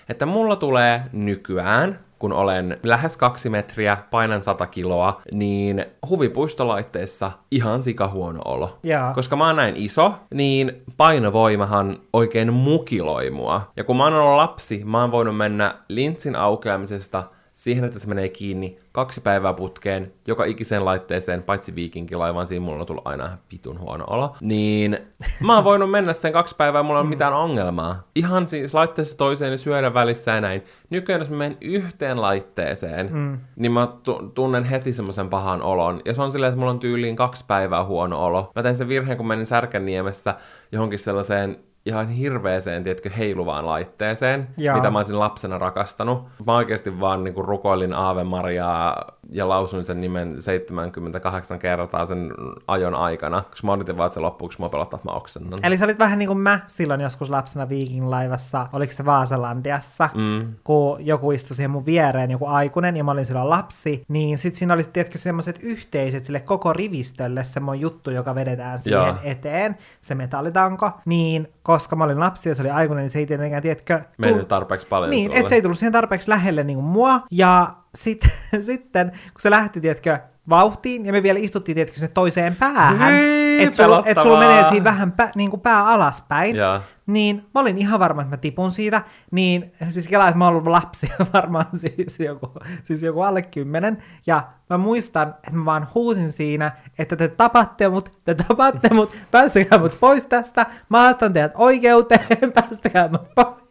[0.08, 7.80] että mulla tulee nykyään kun olen lähes kaksi metriä, painan 100 kiloa, niin huvipuistolaitteissa ihan
[7.80, 8.78] sikahuono olo.
[8.82, 9.14] Jaa.
[9.14, 13.60] Koska mä oon näin iso, niin painovoimahan oikein mukiloi mua.
[13.76, 17.24] Ja kun mä oon ollut lapsi, mä oon voinut mennä lintsin aukeamisesta
[17.58, 22.80] siihen, että se menee kiinni kaksi päivää putkeen, joka ikiseen laitteeseen, paitsi viikinkilaivaan, siinä mulla
[22.80, 24.36] on tullut aina vitun huono olo.
[24.40, 24.98] Niin
[25.46, 28.02] mä oon voinut mennä sen kaksi päivää, mulla ei ole mitään ongelmaa.
[28.14, 30.64] Ihan siis laitteesta toiseen ja syödä välissä ja näin.
[30.90, 33.38] Nykyään jos mä menen yhteen laitteeseen, mm.
[33.56, 36.00] niin mä tu- tunnen heti semmoisen pahan olon.
[36.04, 38.52] Ja se on silleen, että mulla on tyyliin kaksi päivää huono olo.
[38.56, 40.34] Mä tein sen virheen, kun menin Särkänniemessä
[40.72, 41.56] johonkin sellaiseen
[41.88, 44.76] ihan hirveeseen, tiedätkö, heiluvaan laitteeseen, Jaa.
[44.76, 46.28] mitä mä olisin lapsena rakastanut.
[46.46, 52.32] Mä oikeasti vaan niin rukoilin Aave Mariaa ja lausuin sen nimen 78 kertaa sen
[52.66, 55.58] ajon aikana, koska mä odotin vaan, että se loppuu, koska mä pelottaa, että mä oksennan.
[55.62, 60.08] Eli sä olit vähän niin kuin mä silloin joskus lapsena Viking laivassa, oliko se Vaasalandiassa,
[60.14, 60.54] mm.
[60.64, 64.54] kun joku istui siihen mun viereen, joku aikuinen, ja mä olin silloin lapsi, niin sit
[64.54, 69.16] siinä oli, tiedätkö, semmoiset yhteiset sille koko rivistölle semmoinen juttu, joka vedetään siihen Joo.
[69.22, 73.26] eteen, se metallitanko, niin koska mä olin lapsi ja se oli aikuinen, niin se ei
[73.26, 74.00] tietenkään, tiedätkö...
[74.18, 77.74] Mennyt tarpeeksi paljon Niin, että se ei tullut siihen tarpeeksi lähelle niin kuin mua, ja
[77.94, 78.20] sit,
[78.60, 80.18] sitten, kun se lähti, tiedätkö,
[80.48, 83.14] vauhtiin, ja me vielä istuttiin, tiedätkö, sinne toiseen päähän,
[83.58, 84.40] että sulla, et sulla pelottavaa.
[84.40, 86.80] menee siinä vähän pä, niin kuin pää alaspäin, Joo.
[87.06, 90.54] niin mä olin ihan varma, että mä tipun siitä, niin siis kelaa, että mä oon
[90.54, 92.52] ollut lapsi varmaan siis joku,
[92.84, 97.88] siis joku alle kymmenen, ja mä muistan, että mä vaan huusin siinä, että te tapatte
[97.88, 103.67] mut, te tapatte mut, päästäkää mut pois tästä, mä haastan teidät oikeuteen, päästäkää mut pois.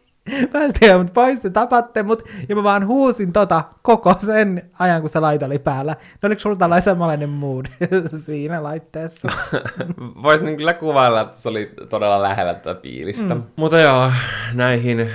[0.52, 5.08] Päästäkää mut pois, te tapatte mut, ja mä vaan huusin tota koko sen ajan, kun
[5.10, 5.96] se laite oli päällä.
[6.22, 7.66] No oliko sulla tällainen samanlainen mood
[8.26, 9.28] siinä laitteessa?
[10.22, 13.34] Voisin niin kyllä kuvailla, että se oli todella lähellä tätä fiilistä.
[13.34, 13.42] Mm.
[13.56, 14.10] Mutta joo,
[14.54, 15.10] näihin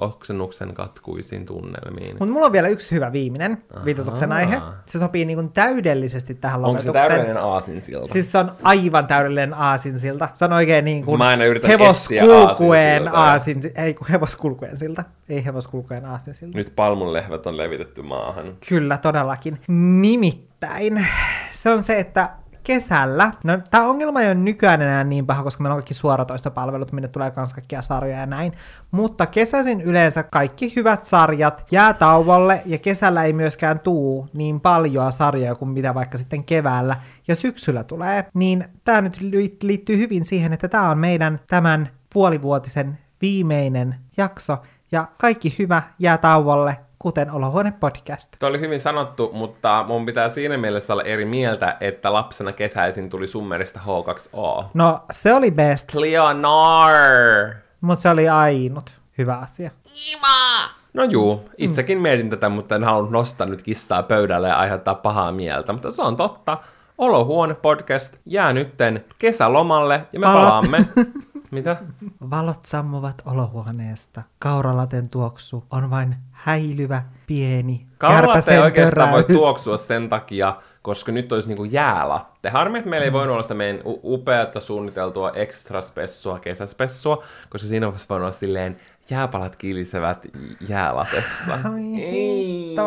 [0.00, 2.16] oksennuksen katkuisiin tunnelmiin.
[2.18, 4.60] Mutta mulla on vielä yksi hyvä viimeinen vitutuksen aihe.
[4.86, 7.08] Se sopii niin kuin täydellisesti tähän Onko se lopetukseen.
[7.18, 8.12] täydellinen aasinsilta?
[8.12, 10.28] Siis se on aivan täydellinen aasinsilta.
[10.34, 13.30] Se on oikein niin kuin Mä aina yritän hevoskulkueen etsiä aasinsiltaa.
[13.30, 15.04] aasin, ei kun hevoskulkueen silta.
[15.28, 16.56] Ei hevoskulkueen aasinsilta.
[16.58, 18.44] Nyt palmunlehvät on levitetty maahan.
[18.68, 19.58] Kyllä, todellakin.
[19.68, 21.06] Nimittäin
[21.52, 22.30] se on se, että
[22.64, 26.92] kesällä, no tämä ongelma ei ole nykyään enää niin paha, koska meillä on kaikki suoratoistopalvelut,
[26.92, 28.52] minne tulee kans kaikkia sarjoja ja näin,
[28.90, 35.12] mutta kesäisin yleensä kaikki hyvät sarjat jää tauolle ja kesällä ei myöskään tuu niin paljon
[35.12, 36.96] sarjoja kuin mitä vaikka sitten keväällä
[37.28, 41.88] ja syksyllä tulee, niin tämä nyt li- liittyy hyvin siihen, että tämä on meidän tämän
[42.12, 44.58] puolivuotisen viimeinen jakso
[44.92, 48.36] ja kaikki hyvä jää tauolle, kuten Olohuone podcast.
[48.38, 53.10] Tuo oli hyvin sanottu, mutta mun pitää siinä mielessä olla eri mieltä, että lapsena kesäisin
[53.10, 54.64] tuli summerista H2O.
[54.74, 57.54] No, se oli best, Leonard!
[57.80, 59.70] mutta se oli ainut hyvä asia.
[60.94, 65.32] No juu, itsekin mietin tätä, mutta en halunnut nostaa nyt kissaa pöydälle ja aiheuttaa pahaa
[65.32, 66.58] mieltä, mutta se on totta.
[66.98, 70.42] Olohuone podcast jää nytten kesälomalle ja me Valot.
[70.44, 70.84] palaamme.
[71.50, 71.76] Mitä?
[72.30, 74.22] Valot sammuvat olohuoneesta.
[74.38, 77.06] Kauralaten tuoksu on vain 嗨，一律吧。
[77.32, 82.50] Pieni, Kaulatte ei oikeastaan voi tuoksua sen takia, koska nyt olisi niinku jäälatte.
[82.50, 87.88] Harmi, että meillä ei voinut olla sitä meidän upeata suunniteltua extra spessua, kesäspessua, koska siinä
[87.88, 88.76] olisi voinut olla silleen
[89.10, 90.26] jääpalat kilisevät
[90.68, 91.58] jäälatessa.
[91.76, 92.82] Hitto.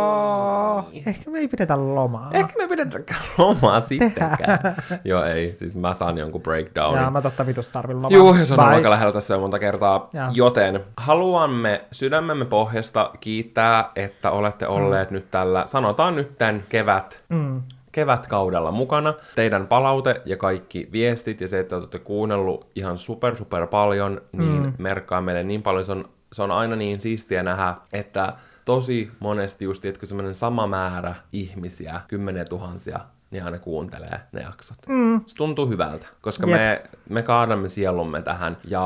[1.06, 2.30] Ehkä me ei pidetä lomaa.
[2.34, 4.76] Ehkä me pidetäänkään lomaa sittenkään.
[5.04, 5.56] Joo, ei.
[5.56, 7.04] Siis mä saan jonkun breakdownin.
[7.04, 8.18] Ja mä totta vitus tarvin lomaa.
[8.18, 10.10] Juu, ja se on aika lähellä tässä jo monta kertaa.
[10.14, 10.28] Joo.
[10.34, 17.62] Joten haluamme sydämemme pohjasta kiittää, että olette olleet nyt tällä, sanotaan nyt tämän kevät, Mm.
[17.92, 19.14] kevätkaudella mukana.
[19.36, 24.64] Teidän palaute ja kaikki viestit ja se, että olette kuunnellut ihan super super paljon, niin
[24.64, 24.74] mm.
[24.78, 25.86] merkkaa meille niin paljon.
[25.86, 28.34] Se on, se on aina niin siistiä nähdä, että
[28.66, 33.00] tosi monesti just, että semmoinen sama määrä ihmisiä, kymmeniä tuhansia,
[33.36, 34.78] niin aina kuuntelee ne jaksot.
[34.90, 35.22] Mm.
[35.26, 36.60] Se tuntuu hyvältä, koska Jep.
[36.60, 38.86] me, me kaadamme sielumme tähän ja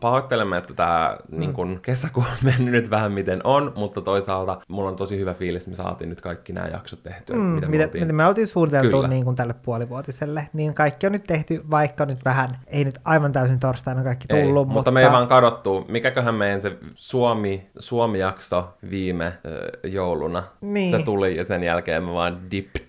[0.00, 1.40] pahoittelemme, että tämä mm.
[1.40, 5.34] niin kun, kesäkuu on mennyt nyt vähän miten on, mutta toisaalta mulla on tosi hyvä
[5.34, 8.04] fiilis, että me saatiin nyt kaikki nämä jaksot tehtyä, Mm, mitä me mitä, oltiin.
[8.04, 9.08] mitä me oltiin suunniteltu Kyllä.
[9.08, 13.32] niin kuin tälle puolivuotiselle, niin kaikki on nyt tehty, vaikka nyt vähän, ei nyt aivan
[13.32, 15.84] täysin torstaina kaikki Ei, tullut, mutta, mutta me ei vaan kadottu.
[15.88, 20.90] Mikäköhän meidän se Suomi, Suomi-jakso viime ö, jouluna, Niin.
[20.90, 22.82] se tuli ja sen jälkeen me vaan dipped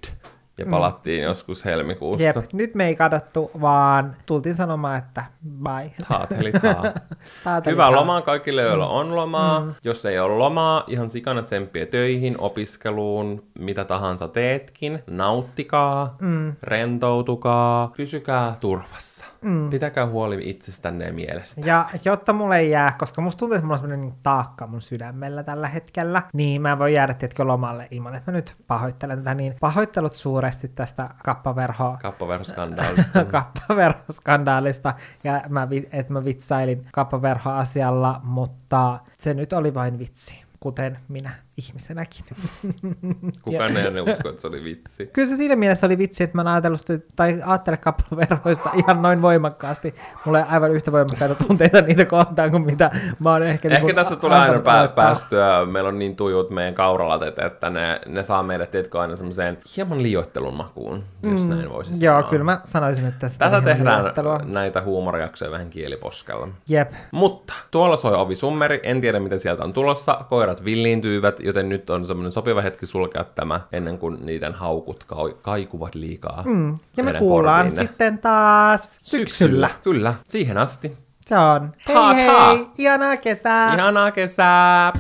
[0.66, 1.24] ja palattiin mm.
[1.24, 2.26] joskus helmikuussa.
[2.26, 5.26] Jep, nyt me ei kadottu, vaan tultiin sanomaan, että
[5.64, 5.92] bye.
[6.10, 6.84] Taatelit haa.
[7.44, 7.96] Taatelit Hyvää haa.
[7.96, 9.60] lomaa kaikille, joilla on lomaa.
[9.60, 9.74] Mm.
[9.84, 15.04] Jos ei ole lomaa, ihan sikana tsemppiä töihin, opiskeluun, mitä tahansa teetkin.
[15.08, 16.54] Nauttikaa, mm.
[16.64, 19.26] rentoutukaa, pysykää turvassa.
[19.42, 19.70] Mm.
[19.70, 21.62] Pitäkää huoli itsestänne ja mielestä.
[21.66, 24.82] Ja jotta mulle ei jää, koska musta tuntuu, että mulla on semmoinen niin taakka mun
[24.82, 29.18] sydämellä tällä hetkellä, niin mä en voi jäädä tietkö lomalle ilman, että mä nyt pahoittelen
[29.18, 29.34] tätä.
[29.34, 30.16] Niin pahoittelut
[30.54, 33.26] suuresti tästä kappaverhoa Kappaverhoskandaalista.
[33.32, 34.94] kappaverhoskandaalista
[35.24, 42.26] ja mä, että mä vitsailin kappaverho-asialla, mutta se nyt oli vain vitsi, kuten minä ihmisenäkin.
[43.42, 45.10] Kukaan ei usko, että se oli vitsi.
[45.14, 46.82] Kyllä se siinä mielessä oli vitsi, että mä en ajatellut,
[47.16, 49.96] tai ajattele kappaverhoista ihan noin voimakkaasti.
[50.26, 53.68] Mulla ei aivan yhtä voimakkaita tunteita niitä kohtaan kuin mitä mä oon ehkä...
[53.68, 58.00] Ehkä niinku tässä tulee aina pää- päästyä, meillä on niin tujut meidän kauralatet, että ne,
[58.08, 61.98] ne saa meidät, tiedätkö, aina semmoiseen hieman liioittelun makuun, jos näin voisi Mm.
[62.02, 62.30] Joo, sanoa.
[62.30, 64.14] kyllä mä sanoisin, että tässä Tätä tehdään
[64.46, 66.48] näitä huumorijaksoja vähän kieliposkella.
[66.70, 66.92] Jep.
[67.12, 71.90] Mutta tuolla soi ovi summeri, en tiedä mitä sieltä on tulossa, koirat villiintyivät, joten nyt
[71.90, 76.44] on semmoinen sopiva hetki sulkea tämä ennen kuin niiden haukut ka- kaikuvat liikaa.
[76.46, 76.76] Mm.
[76.98, 77.84] Ja me kuullaan korviinne.
[77.84, 79.70] sitten taas syksyllä.
[79.84, 80.98] Kyllä, siihen asti.
[81.26, 81.72] Se on.
[81.88, 82.58] Hei hei, haa.
[82.78, 83.74] ihanaa kesää.
[83.74, 84.94] Ihanaa kesää!